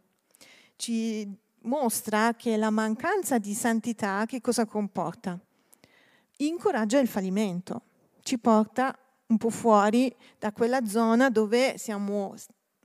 [0.76, 1.28] Ci
[1.62, 5.40] mostra che la mancanza di santità che cosa comporta?
[6.38, 7.82] incoraggia il fallimento,
[8.22, 8.98] ci porta
[9.28, 12.36] un po' fuori da quella zona dove siamo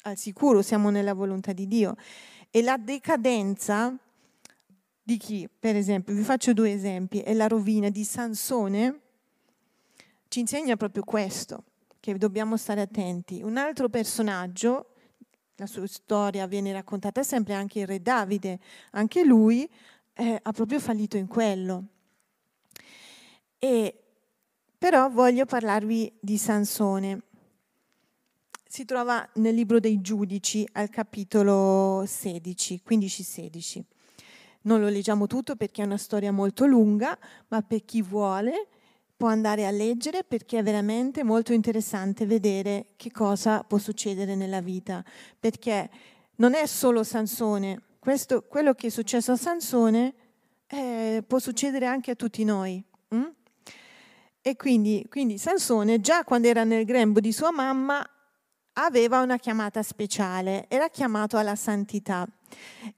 [0.03, 1.97] al sicuro, siamo nella volontà di Dio.
[2.51, 3.95] E la decadenza
[5.03, 9.01] di chi, per esempio, vi faccio due esempi, è la rovina di Sansone,
[10.29, 11.64] ci insegna proprio questo,
[12.00, 13.42] che dobbiamo stare attenti.
[13.42, 14.94] Un altro personaggio,
[15.56, 18.58] la sua storia viene raccontata sempre anche il re Davide,
[18.92, 19.70] anche lui
[20.14, 21.84] eh, ha proprio fallito in quello.
[23.58, 24.02] E,
[24.78, 27.22] però voglio parlarvi di Sansone.
[28.66, 33.82] Si trova nel libro dei giudici al capitolo 16, 15-16.
[34.62, 38.68] Non lo leggiamo tutto perché è una storia molto lunga, ma per chi vuole
[39.20, 44.62] può andare a leggere perché è veramente molto interessante vedere che cosa può succedere nella
[44.62, 45.04] vita.
[45.38, 45.90] Perché
[46.37, 50.14] non è solo Sansone, questo, quello che è successo a Sansone
[50.66, 52.83] eh, può succedere anche a tutti noi.
[53.14, 53.24] Mm?
[54.40, 58.02] E quindi, quindi Sansone, già quando era nel grembo di sua mamma,
[58.72, 62.26] aveva una chiamata speciale, era chiamato alla santità.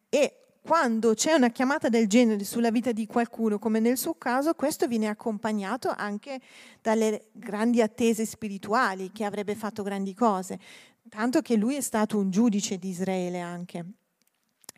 [0.09, 4.55] E quando c'è una chiamata del genere sulla vita di qualcuno, come nel suo caso,
[4.55, 6.41] questo viene accompagnato anche
[6.81, 10.61] dalle grandi attese spirituali, che avrebbe fatto grandi cose,
[11.09, 13.85] tanto che lui è stato un giudice di Israele anche.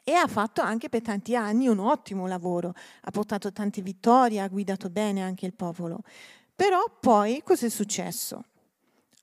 [0.03, 4.49] E ha fatto anche per tanti anni un ottimo lavoro, ha portato tante vittorie, ha
[4.49, 6.01] guidato bene anche il popolo.
[6.55, 8.45] Però poi cos'è successo?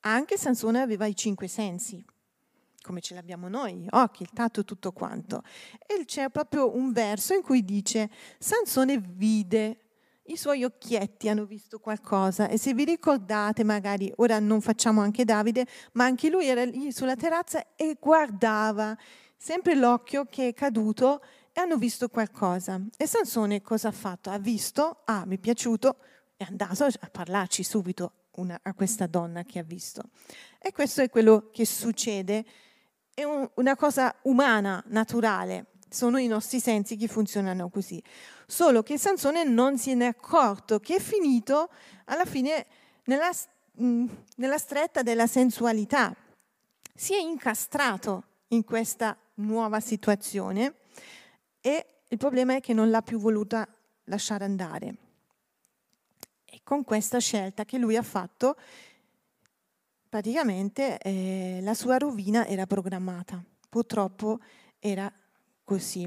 [0.02, 2.04] Anche Sansone aveva i cinque sensi,
[2.82, 5.42] come ce l'abbiamo noi, occhi, il tatto, tutto quanto.
[5.86, 9.78] E c'è proprio un verso in cui dice, Sansone vide,
[10.26, 15.24] i suoi occhietti hanno visto qualcosa e se vi ricordate magari, ora non facciamo anche
[15.24, 18.96] Davide, ma anche lui era lì sulla terrazza e guardava
[19.36, 22.80] sempre l'occhio che è caduto e hanno visto qualcosa.
[22.96, 24.30] E Sansone cosa ha fatto?
[24.30, 25.96] Ha visto, ah mi è piaciuto,
[26.36, 30.02] è andato a parlarci subito una, a questa donna che ha visto.
[30.58, 32.44] E questo è quello che succede,
[33.14, 35.66] è un, una cosa umana, naturale.
[35.88, 38.02] sono i nostri sensi che funzionano così.
[38.46, 41.68] Solo che Sansone non ne è accorto che è finito
[42.06, 42.66] alla fine
[43.04, 43.30] nella,
[44.36, 46.14] nella stretta della sensualità.
[46.94, 50.74] Si è incastrato in questa nuova situazione
[51.60, 53.66] e il problema è che non l'ha più voluta
[54.04, 54.94] lasciare andare.
[56.44, 58.56] E con questa scelta che lui ha fatto,
[60.12, 63.42] praticamente eh, la sua rovina era programmata.
[63.70, 64.40] Purtroppo
[64.78, 65.10] era
[65.64, 66.06] così.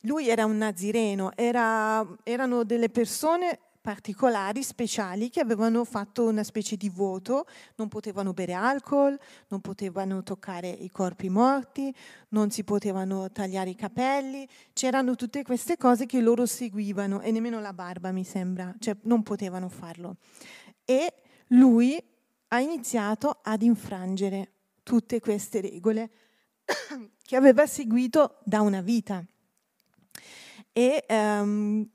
[0.00, 6.76] Lui era un nazireno, era, erano delle persone particolari, speciali, che avevano fatto una specie
[6.76, 11.90] di voto, non potevano bere alcol, non potevano toccare i corpi morti,
[12.28, 17.60] non si potevano tagliare i capelli, c'erano tutte queste cose che loro seguivano e nemmeno
[17.60, 20.16] la barba mi sembra, cioè non potevano farlo.
[20.84, 21.14] E
[21.48, 22.02] lui
[22.48, 24.52] ha iniziato ad infrangere
[24.82, 26.10] tutte queste regole
[27.22, 29.24] che aveva seguito da una vita.
[30.72, 31.88] E um,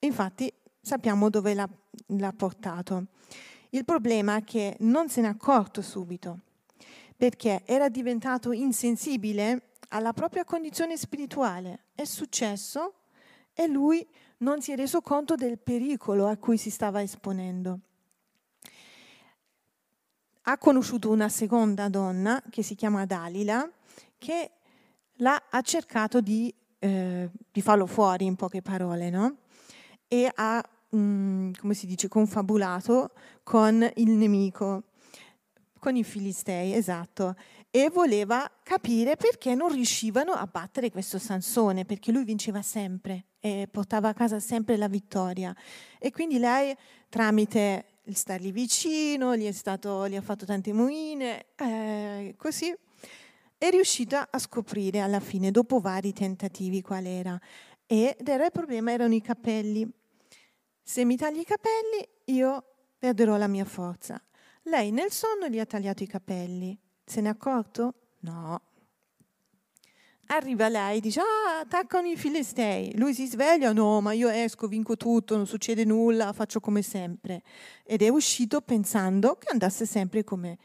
[0.00, 1.68] infatti sappiamo dove l'ha,
[2.06, 3.06] l'ha portato.
[3.70, 6.40] Il problema è che non se n'è accorto subito,
[7.16, 11.86] perché era diventato insensibile alla propria condizione spirituale.
[11.94, 12.94] È successo
[13.52, 14.06] e lui
[14.38, 17.80] non si è reso conto del pericolo a cui si stava esponendo.
[20.50, 23.70] Ha conosciuto una seconda donna che si chiama Dalila,
[24.18, 24.50] che
[25.18, 29.36] l'ha, ha cercato di, eh, di farlo fuori in poche parole, no?
[30.12, 33.12] e ha, um, come si dice, confabulato
[33.44, 34.86] con il nemico,
[35.78, 37.36] con i filistei, esatto,
[37.70, 43.68] e voleva capire perché non riuscivano a battere questo Sansone, perché lui vinceva sempre e
[43.70, 45.54] portava a casa sempre la vittoria.
[46.00, 46.76] E quindi lei,
[47.08, 52.74] tramite stargli vicino, gli, stato, gli ha fatto tante moine, eh, così,
[53.56, 57.38] è riuscita a scoprire alla fine, dopo vari tentativi, qual era.
[57.86, 59.88] Ed era il problema, erano i capelli.
[60.82, 62.64] Se mi tagli i capelli, io
[62.98, 64.22] perderò la mia forza.
[64.62, 66.78] Lei nel sonno gli ha tagliato i capelli.
[67.04, 67.94] Se ne è accorto?
[68.20, 68.62] No.
[70.32, 72.96] Arriva lei, dice, ah, attaccano i filistei.
[72.96, 77.42] Lui si sveglia, no, ma io esco, vinco tutto, non succede nulla, faccio come sempre.
[77.82, 80.56] Ed è uscito pensando che andasse sempre come,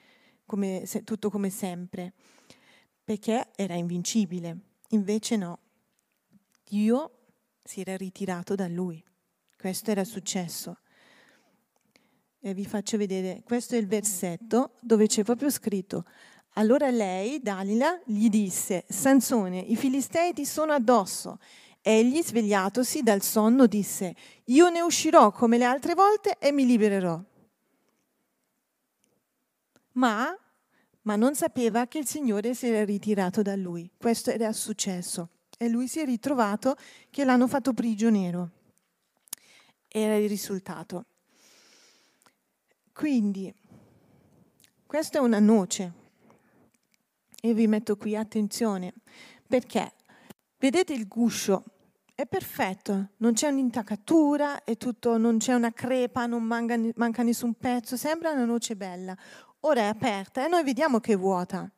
[0.46, 2.14] come tutto come sempre,
[3.04, 4.58] perché era invincibile.
[4.90, 5.58] Invece no,
[6.64, 7.12] Dio
[7.64, 9.04] si era ritirato da lui.
[9.58, 10.78] Questo era successo.
[12.40, 16.06] E vi faccio vedere, questo è il versetto dove c'è proprio scritto.
[16.58, 21.40] Allora lei, Dalila, gli disse, Sansone, i filistei ti sono addosso.
[21.82, 24.16] Egli, svegliatosi dal sonno, disse,
[24.46, 27.22] io ne uscirò come le altre volte e mi libererò.
[29.94, 30.38] Ma,
[31.02, 33.90] ma non sapeva che il Signore si era ritirato da lui.
[33.98, 35.30] Questo era successo.
[35.58, 36.76] E lui si è ritrovato
[37.10, 38.52] che l'hanno fatto prigioniero
[40.00, 41.06] era il risultato.
[42.92, 43.54] Quindi,
[44.86, 46.05] questa è una noce.
[47.46, 48.92] E vi metto qui attenzione,
[49.48, 49.94] perché
[50.58, 51.64] vedete il guscio,
[52.16, 57.54] è perfetto, non c'è un'intaccatura, è tutto, non c'è una crepa, non manca, manca nessun
[57.54, 59.16] pezzo, sembra una noce bella.
[59.60, 61.70] Ora è aperta e noi vediamo che è vuota,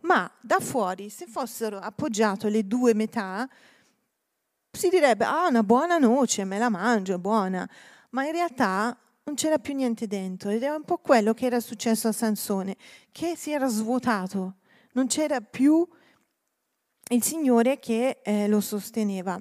[0.00, 3.48] ma da fuori, se fossero appoggiate le due metà,
[4.72, 7.70] si direbbe, ah, una buona noce, me la mangio, è buona,
[8.10, 11.60] ma in realtà non c'era più niente dentro ed era un po' quello che era
[11.60, 12.76] successo a Sansone,
[13.12, 14.56] che si era svuotato,
[14.94, 15.86] non c'era più
[17.10, 19.40] il Signore che eh, lo sosteneva.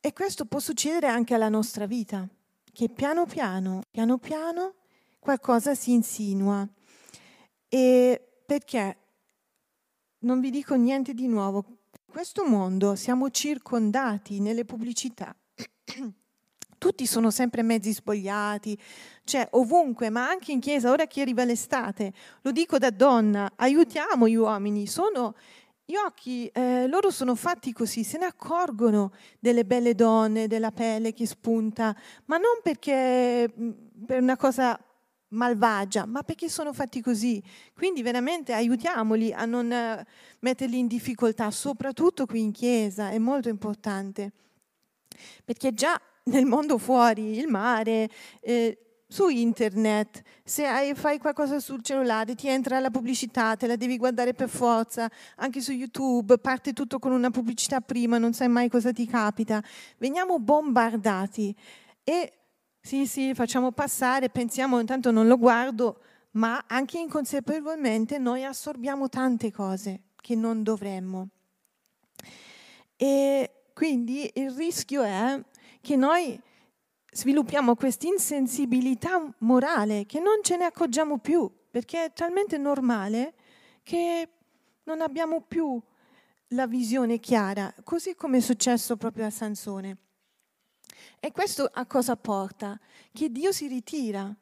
[0.00, 2.26] E questo può succedere anche alla nostra vita,
[2.72, 4.74] che piano piano, piano piano
[5.18, 6.66] qualcosa si insinua.
[7.68, 8.98] E perché?
[10.20, 15.34] Non vi dico niente di nuovo, questo mondo siamo circondati nelle pubblicità.
[16.78, 18.78] Tutti sono sempre mezzi spogliati,
[19.24, 22.12] cioè ovunque, ma anche in chiesa, ora che arriva l'estate,
[22.42, 25.34] lo dico da donna, aiutiamo gli uomini, sono
[25.88, 31.12] gli occhi, eh, loro sono fatti così, se ne accorgono delle belle donne, della pelle
[31.12, 33.70] che spunta, ma non perché mm,
[34.04, 34.76] per una cosa
[35.28, 37.42] malvagia, ma perché sono fatti così.
[37.72, 40.04] Quindi veramente aiutiamoli a non eh,
[40.40, 44.32] metterli in difficoltà, soprattutto qui in chiesa, è molto importante.
[45.44, 48.08] Perché già nel mondo fuori, il mare,
[48.40, 53.76] eh, su internet, se hai, fai qualcosa sul cellulare, ti entra la pubblicità, te la
[53.76, 58.48] devi guardare per forza, anche su YouTube, parte tutto con una pubblicità prima, non sai
[58.48, 59.62] mai cosa ti capita.
[59.98, 61.54] Veniamo bombardati
[62.02, 62.32] e
[62.80, 66.00] sì, sì, facciamo passare, pensiamo intanto non lo guardo,
[66.32, 71.28] ma anche inconsapevolmente noi assorbiamo tante cose che non dovremmo.
[72.96, 75.40] E quindi il rischio è
[75.86, 76.36] che noi
[77.12, 83.34] sviluppiamo questa insensibilità morale che non ce ne accorgiamo più, perché è talmente normale
[83.84, 84.28] che
[84.82, 85.80] non abbiamo più
[86.48, 89.98] la visione chiara, così come è successo proprio a Sansone.
[91.20, 92.76] E questo a cosa porta?
[93.12, 94.34] Che Dio si ritira.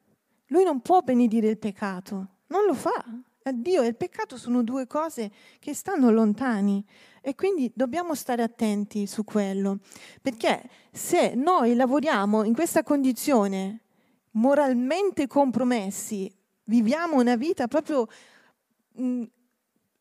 [0.47, 3.05] Lui non può benedire il peccato, non lo fa.
[3.53, 6.83] Dio e il peccato sono due cose che stanno lontani
[7.27, 9.79] e quindi dobbiamo stare attenti su quello,
[10.21, 13.79] perché se noi lavoriamo in questa condizione
[14.33, 16.31] moralmente compromessi,
[16.65, 18.07] viviamo una vita proprio
[18.91, 19.23] mh,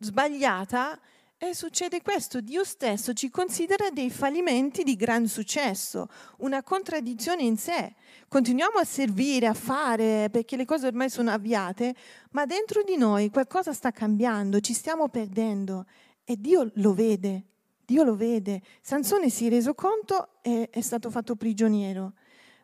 [0.00, 1.00] sbagliata,
[1.38, 6.08] e succede questo, Dio stesso ci considera dei fallimenti di gran successo,
[6.38, 7.94] una contraddizione in sé.
[8.28, 11.94] Continuiamo a servire, a fare, perché le cose ormai sono avviate,
[12.32, 15.86] ma dentro di noi qualcosa sta cambiando, ci stiamo perdendo
[16.24, 17.44] e Dio lo vede,
[17.84, 18.62] Dio lo vede.
[18.80, 22.14] Sansone si è reso conto e è stato fatto prigioniero,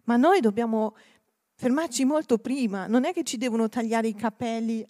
[0.04, 0.96] ma noi dobbiamo
[1.54, 4.86] fermarci molto prima, non è che ci devono tagliare i capelli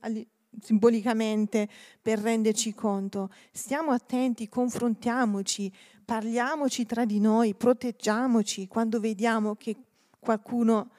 [0.60, 1.68] simbolicamente
[2.00, 3.30] per renderci conto.
[3.52, 5.72] Stiamo attenti, confrontiamoci,
[6.04, 9.76] parliamoci tra di noi, proteggiamoci quando vediamo che
[10.18, 10.90] qualcuno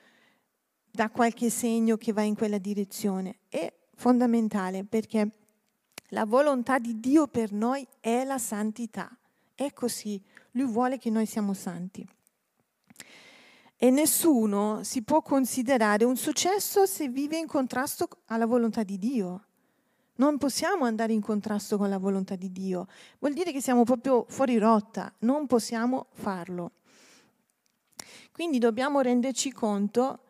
[0.89, 3.39] dà qualche segno che va in quella direzione.
[3.47, 5.29] È fondamentale perché
[6.13, 9.09] la volontà di Dio per noi è la santità.
[9.55, 12.07] È così, Lui vuole che noi siamo santi.
[13.77, 19.45] E nessuno si può considerare un successo se vive in contrasto alla volontà di Dio.
[20.15, 22.87] Non possiamo andare in contrasto con la volontà di Dio.
[23.19, 26.73] Vuol dire che siamo proprio fuori rotta, non possiamo farlo.
[28.31, 30.23] Quindi dobbiamo renderci conto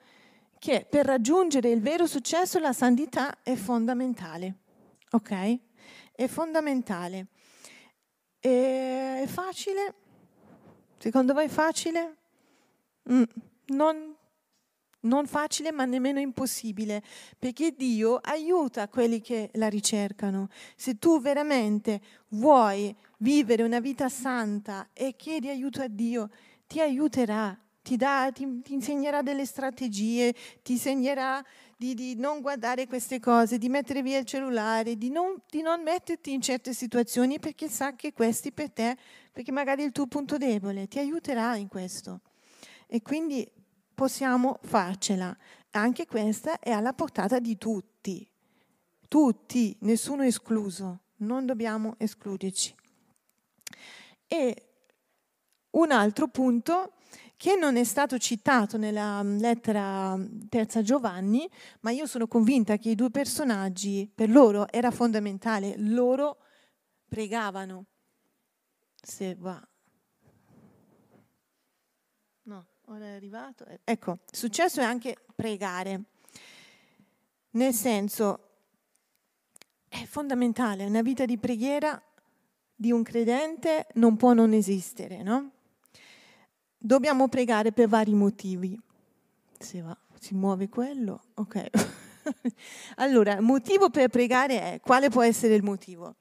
[0.59, 4.55] che per raggiungere il vero successo la santità è fondamentale.
[5.11, 5.59] Ok?
[6.21, 7.25] È fondamentale.
[8.39, 9.95] E è facile?
[10.99, 12.17] Secondo voi è facile?
[13.11, 13.23] Mm,
[13.69, 14.15] non,
[14.99, 17.01] non facile ma nemmeno impossibile,
[17.39, 20.49] perché Dio aiuta quelli che la ricercano.
[20.75, 26.29] Se tu veramente vuoi vivere una vita santa e chiedi aiuto a Dio,
[26.67, 31.43] ti aiuterà, ti, dà, ti, ti insegnerà delle strategie, ti insegnerà
[31.75, 35.81] di, di, non guardare queste cose, di mettere via il cellulare, di non, di non
[35.81, 38.97] metterti in certe situazioni perché sa che questi per te,
[39.31, 42.21] perché magari è il tuo punto debole, ti aiuterà in questo.
[42.85, 43.49] E quindi
[43.95, 45.35] possiamo farcela.
[45.71, 48.29] Anche questa è alla portata di tutti.
[49.07, 50.99] Tutti, nessuno escluso.
[51.17, 52.75] Non dobbiamo escluderci.
[54.27, 54.65] E
[55.71, 56.93] un altro punto
[57.41, 62.77] che non è stato citato nella mm, lettera mm, terza Giovanni, ma io sono convinta
[62.77, 66.37] che i due personaggi, per loro era fondamentale, loro
[67.07, 67.85] pregavano.
[69.01, 69.59] Se va.
[72.85, 73.65] ora è arrivato.
[73.85, 76.03] Ecco, il successo è anche pregare,
[77.53, 78.49] nel senso
[79.87, 81.99] è fondamentale, una vita di preghiera
[82.75, 85.53] di un credente non può non esistere, no?
[86.83, 88.79] Dobbiamo pregare per vari motivi.
[89.59, 91.69] Se va, si muove quello, ok.
[92.97, 96.15] allora, motivo per pregare è, quale può essere il motivo?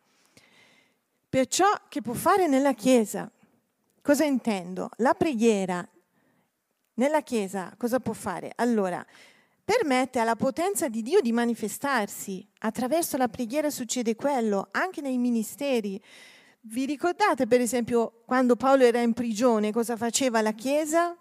[1.30, 3.30] Per ciò che può fare nella Chiesa.
[4.02, 4.90] Cosa intendo?
[4.96, 5.88] La preghiera
[6.94, 8.52] nella Chiesa cosa può fare?
[8.56, 9.02] Allora,
[9.64, 12.46] permette alla potenza di Dio di manifestarsi.
[12.58, 15.98] Attraverso la preghiera succede quello, anche nei ministeri.
[16.62, 21.16] Vi ricordate per esempio quando Paolo era in prigione, cosa faceva la Chiesa?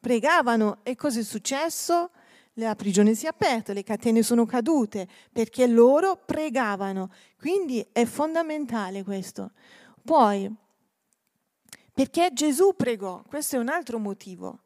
[0.00, 2.10] Pregavano e cosa è successo?
[2.54, 7.10] La prigione si è aperta, le catene sono cadute perché loro pregavano.
[7.36, 9.50] Quindi è fondamentale questo.
[10.04, 10.54] Poi,
[11.92, 14.60] perché Gesù pregò, questo è un altro motivo.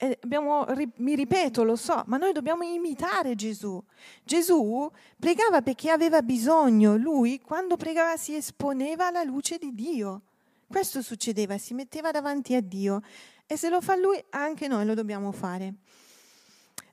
[0.00, 0.64] Abbiamo,
[0.96, 3.82] mi ripeto, lo so, ma noi dobbiamo imitare Gesù.
[4.22, 4.88] Gesù
[5.18, 10.22] pregava perché aveva bisogno, lui quando pregava si esponeva alla luce di Dio.
[10.68, 13.00] Questo succedeva, si metteva davanti a Dio
[13.44, 15.74] e se lo fa lui anche noi lo dobbiamo fare.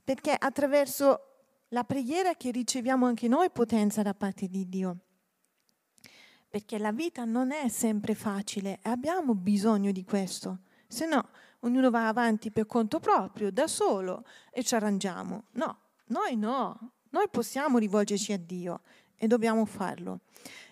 [0.03, 1.35] Perché attraverso
[1.69, 4.97] la preghiera che riceviamo anche noi potenza da parte di Dio.
[6.49, 10.59] Perché la vita non è sempre facile e abbiamo bisogno di questo.
[10.87, 11.29] Se no,
[11.66, 15.45] ognuno va avanti per conto proprio, da solo, e ci arrangiamo.
[15.53, 18.82] No, noi no, noi possiamo rivolgerci a Dio
[19.16, 20.22] e dobbiamo farlo.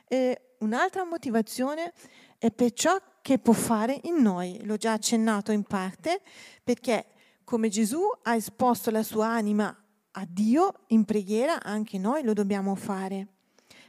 [0.08, 1.94] E un'altra motivazione
[2.38, 6.22] è per ciò che può fare in noi, l'ho già accennato in parte,
[6.64, 7.08] perché
[7.44, 9.76] come Gesù ha esposto la sua anima
[10.12, 13.28] a Dio in preghiera, anche noi lo dobbiamo fare.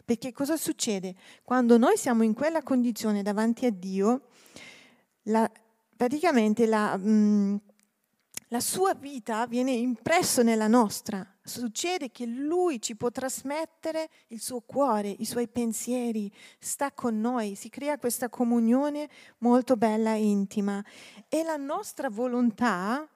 [0.04, 1.14] Perché cosa succede?
[1.42, 4.28] Quando noi siamo in quella condizione davanti a Dio,
[5.24, 5.50] la,
[5.96, 7.56] praticamente la, mm,
[8.48, 11.26] la sua vita viene impresso nella nostra.
[11.42, 17.54] Succede che lui ci può trasmettere il suo cuore, i suoi pensieri, sta con noi,
[17.54, 20.82] si crea questa comunione molto bella e intima
[21.28, 23.06] e la nostra volontà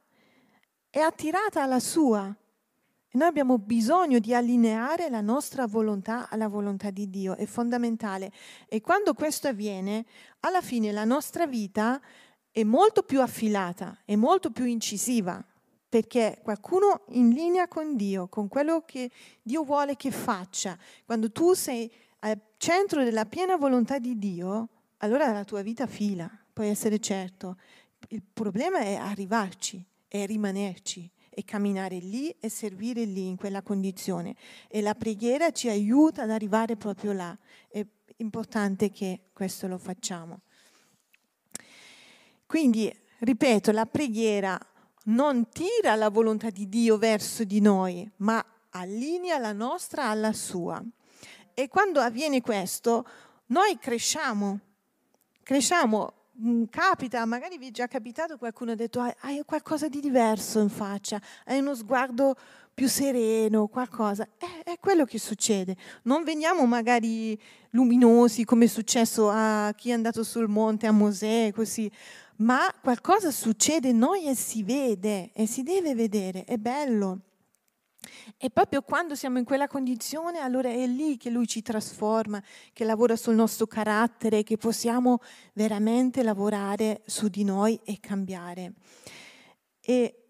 [0.90, 2.34] è attirata alla sua.
[3.10, 8.30] Noi abbiamo bisogno di allineare la nostra volontà alla volontà di Dio, è fondamentale.
[8.68, 10.04] E quando questo avviene,
[10.40, 12.00] alla fine la nostra vita
[12.50, 15.44] è molto più affilata, è molto più incisiva,
[15.88, 19.10] perché qualcuno in linea con Dio, con quello che
[19.42, 21.90] Dio vuole che faccia, quando tu sei
[22.20, 24.68] al centro della piena volontà di Dio,
[24.98, 27.56] allora la tua vita fila, puoi essere certo.
[28.08, 34.34] Il problema è arrivarci, è rimanerci e camminare lì e servire lì in quella condizione.
[34.66, 37.36] E la preghiera ci aiuta ad arrivare proprio là.
[37.68, 37.84] È
[38.16, 40.40] importante che questo lo facciamo.
[42.48, 44.58] Quindi, ripeto, la preghiera
[45.04, 50.82] non tira la volontà di Dio verso di noi, ma allinea la nostra alla sua.
[51.52, 53.06] E quando avviene questo,
[53.48, 54.60] noi cresciamo,
[55.42, 60.60] cresciamo Mm, capita, magari vi è già capitato, qualcuno ha detto hai qualcosa di diverso
[60.60, 62.36] in faccia, hai uno sguardo
[62.72, 64.28] più sereno, qualcosa.
[64.38, 65.74] È, è quello che succede.
[66.04, 67.36] Non veniamo magari
[67.70, 71.90] luminosi come è successo a chi è andato sul monte, a Mosè, così,
[72.38, 77.20] ma qualcosa succede in noi e si vede e si deve vedere, è bello.
[78.36, 82.84] E proprio quando siamo in quella condizione, allora è lì che lui ci trasforma, che
[82.84, 85.20] lavora sul nostro carattere, che possiamo
[85.54, 88.74] veramente lavorare su di noi e cambiare.
[89.80, 90.28] E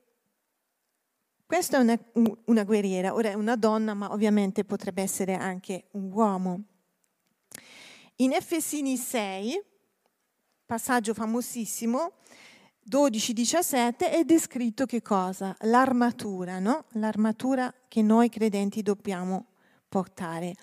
[1.44, 1.98] questa è una,
[2.46, 6.62] una guerriera, ora è una donna, ma ovviamente potrebbe essere anche un uomo.
[8.16, 9.62] In Efesini 6,
[10.68, 12.12] passaggio famosissimo,
[12.90, 15.56] 12-17 è descritto che cosa?
[15.60, 16.84] L'armatura, no?
[16.90, 19.46] L'armatura che noi credenti dobbiamo
[19.88, 20.54] portare.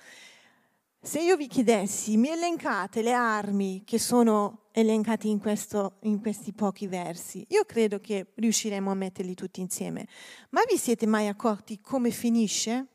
[1.01, 6.53] Se io vi chiedessi, mi elencate le armi che sono elencate in, questo, in questi
[6.53, 10.07] pochi versi, io credo che riusciremo a metterli tutti insieme.
[10.51, 12.85] Ma vi siete mai accorti come finisce?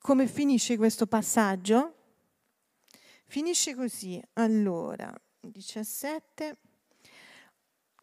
[0.00, 1.95] Come finisce questo passaggio?
[3.26, 6.56] Finisce così, allora, 17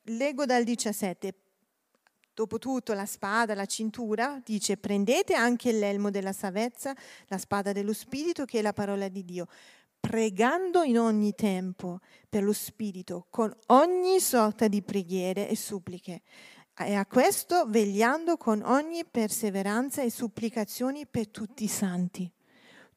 [0.06, 1.34] leggo dal 17.
[2.34, 6.96] Dopotutto la spada, la cintura, dice prendete anche l'elmo della salvezza,
[7.28, 9.48] la spada dello Spirito che è la parola di Dio,
[10.00, 16.24] pregando in ogni tempo per lo Spirito, con ogni sorta di preghiere e suppliche.
[16.76, 22.30] E a questo vegliando con ogni perseveranza e supplicazioni per tutti i santi.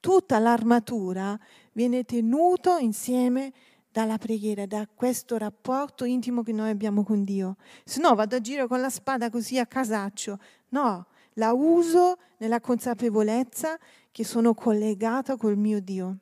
[0.01, 1.39] Tutta l'armatura
[1.73, 3.53] viene tenuta insieme
[3.91, 7.57] dalla preghiera, da questo rapporto intimo che noi abbiamo con Dio.
[7.85, 10.39] Se no vado a giro con la spada così a casaccio.
[10.69, 13.79] No, la uso nella consapevolezza
[14.13, 16.19] che sono collegata col mio Dio.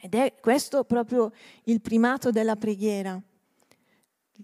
[0.00, 1.32] Ed è questo proprio
[1.64, 3.20] il primato della preghiera.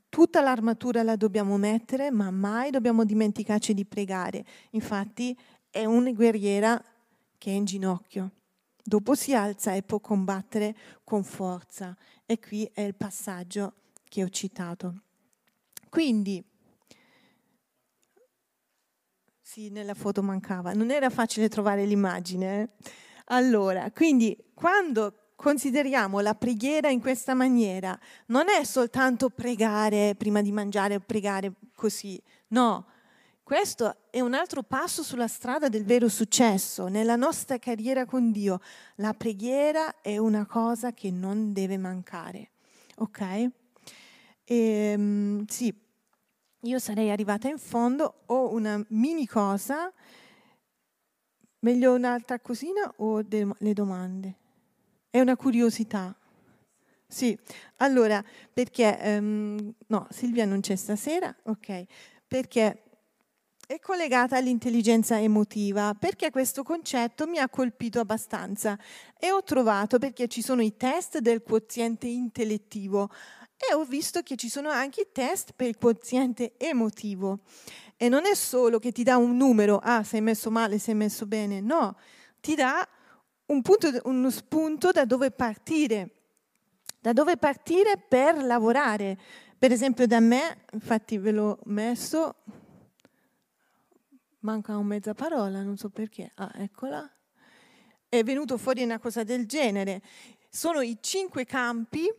[0.08, 4.44] Tutta l'armatura la dobbiamo mettere, ma mai dobbiamo dimenticarci di pregare.
[4.70, 5.34] Infatti
[5.70, 6.82] è una guerriera
[7.38, 8.30] che è in ginocchio.
[8.82, 11.96] Dopo si alza e può combattere con forza.
[12.26, 13.74] E qui è il passaggio
[14.08, 15.02] che ho citato.
[15.88, 16.42] Quindi,
[19.40, 22.62] sì, nella foto mancava, non era facile trovare l'immagine.
[22.62, 22.68] Eh?
[23.26, 30.52] Allora, quindi quando consideriamo la preghiera in questa maniera, non è soltanto pregare prima di
[30.52, 32.86] mangiare o pregare così, no,
[33.52, 38.60] questo è un altro passo sulla strada del vero successo nella nostra carriera con Dio.
[38.94, 42.52] La preghiera è una cosa che non deve mancare.
[42.96, 43.20] Ok?
[43.20, 43.50] E,
[44.46, 45.70] ehm, sì,
[46.60, 48.22] io sarei arrivata in fondo.
[48.28, 49.92] Ho una mini cosa.
[51.58, 54.34] Meglio un'altra cosina o de- le domande?
[55.10, 56.16] È una curiosità.
[57.06, 57.38] Sì,
[57.76, 61.84] allora, perché, um, no, Silvia non c'è stasera, ok,
[62.26, 62.84] perché
[63.72, 68.78] è collegata all'intelligenza emotiva perché questo concetto mi ha colpito abbastanza
[69.18, 73.08] e ho trovato perché ci sono i test del quoziente intellettivo
[73.56, 77.44] e ho visto che ci sono anche i test per il quoziente emotivo.
[77.96, 81.24] E non è solo che ti dà un numero, ah, sei messo male, sei messo
[81.24, 81.96] bene, no,
[82.40, 82.86] ti dà
[83.46, 86.10] un punto, uno spunto da dove partire,
[87.00, 89.18] da dove partire per lavorare.
[89.56, 92.34] Per esempio da me, infatti ve l'ho messo,
[94.42, 96.30] manca un mezza parola, non so perché.
[96.36, 97.08] Ah, eccola.
[98.08, 100.02] È venuto fuori una cosa del genere.
[100.48, 102.12] Sono i cinque campi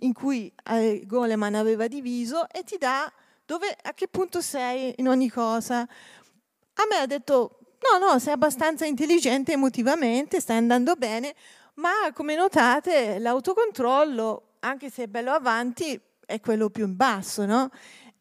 [0.00, 3.10] in cui eh, Goleman aveva diviso e ti dà
[3.44, 5.80] dove, a che punto sei in ogni cosa.
[5.80, 7.58] A me ha detto,
[7.90, 11.34] no, no, sei abbastanza intelligente emotivamente, stai andando bene,
[11.74, 17.70] ma come notate l'autocontrollo, anche se è bello avanti, è quello più in basso, no?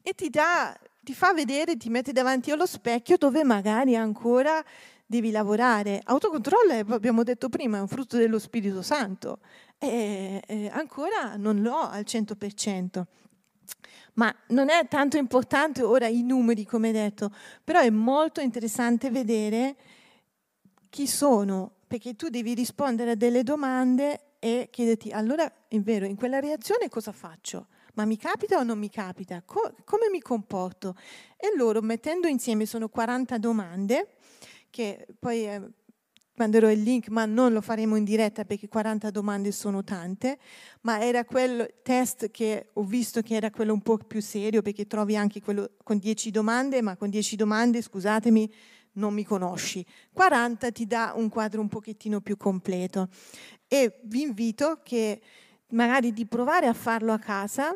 [0.02, 4.62] E ti dà, ti fa vedere, ti mette davanti allo specchio dove magari ancora
[5.06, 6.02] devi lavorare.
[6.04, 9.40] Autocontrollo, abbiamo detto prima, è un frutto dello Spirito Santo
[9.78, 13.04] e, e ancora non l'ho al 100%.
[14.14, 17.32] Ma non è tanto importante ora i numeri, come detto,
[17.64, 19.76] però è molto interessante vedere
[20.90, 26.16] chi sono, perché tu devi rispondere a delle domande e chiederti, allora, è vero, in
[26.16, 27.68] quella reazione cosa faccio?
[27.96, 29.42] Ma mi capita o non mi capita?
[29.46, 30.96] Co- come mi comporto?
[31.38, 34.16] E loro, mettendo insieme, sono 40 domande,
[34.70, 35.62] che poi eh,
[36.36, 40.38] manderò il link, ma non lo faremo in diretta perché 40 domande sono tante,
[40.82, 44.88] ma era quel test che ho visto che era quello un po' più serio perché
[44.88, 48.54] trovi anche quello con 10 domande, ma con 10 domande, scusatemi,
[48.94, 49.86] non mi conosci.
[50.12, 53.08] 40 ti dà un quadro un pochettino più completo
[53.68, 55.22] e vi invito che
[55.70, 57.76] magari di provare a farlo a casa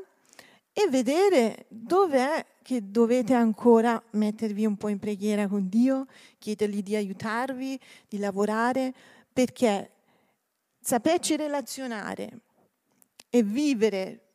[0.74, 6.06] e vedere dov'è che dovete ancora mettervi un po' in preghiera con Dio,
[6.38, 8.94] chiedergli di aiutarvi, di lavorare,
[9.32, 9.92] perché
[10.80, 12.42] saperci relazionare
[13.30, 14.30] e vivere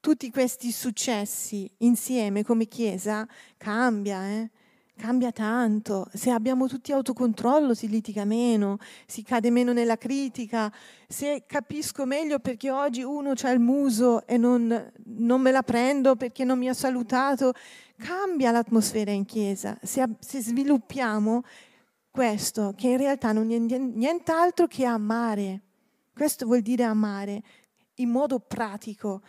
[0.00, 4.50] tutti questi successi insieme come Chiesa cambia, eh?
[4.96, 6.08] Cambia tanto.
[6.12, 10.72] Se abbiamo tutti autocontrollo si litiga meno, si cade meno nella critica.
[11.08, 16.16] Se capisco meglio perché oggi uno ha il muso e non, non, me la prendo
[16.16, 17.52] perché non mi ha salutato,
[17.96, 19.78] cambia l'atmosfera in chiesa.
[19.82, 21.42] Se, se sviluppiamo
[22.10, 25.60] questo, che in realtà non è nient'altro che amare.
[26.14, 27.42] Questo vuol dire amare
[27.96, 29.22] in modo pratico.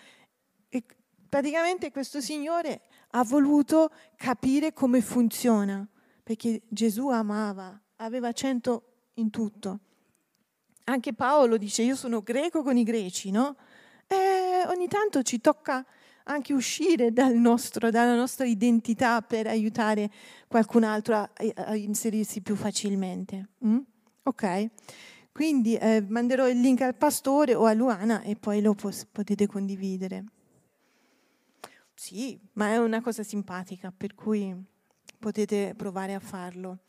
[0.70, 0.84] E
[1.28, 2.82] praticamente questo Signore
[3.18, 5.88] ha voluto capire come funziona,
[6.22, 9.80] perché Gesù amava, aveva cento in tutto.
[10.86, 13.56] Anche Paolo dice io sono greco con i greci, no?
[14.06, 15.86] E ogni tanto ci tocca
[16.26, 20.12] anche uscire dal nostro, dalla nostra identità per aiutare
[20.48, 23.50] qualcun altro a, a inserirsi più facilmente.
[23.66, 23.78] Mm?
[24.24, 24.70] Ok?
[25.32, 29.48] Quindi eh, manderò il link al pastore o a Luana e poi lo pos- potete
[29.48, 30.26] condividere.
[31.96, 34.54] Sì, ma è una cosa simpatica, per cui
[35.18, 36.80] potete provare a farlo.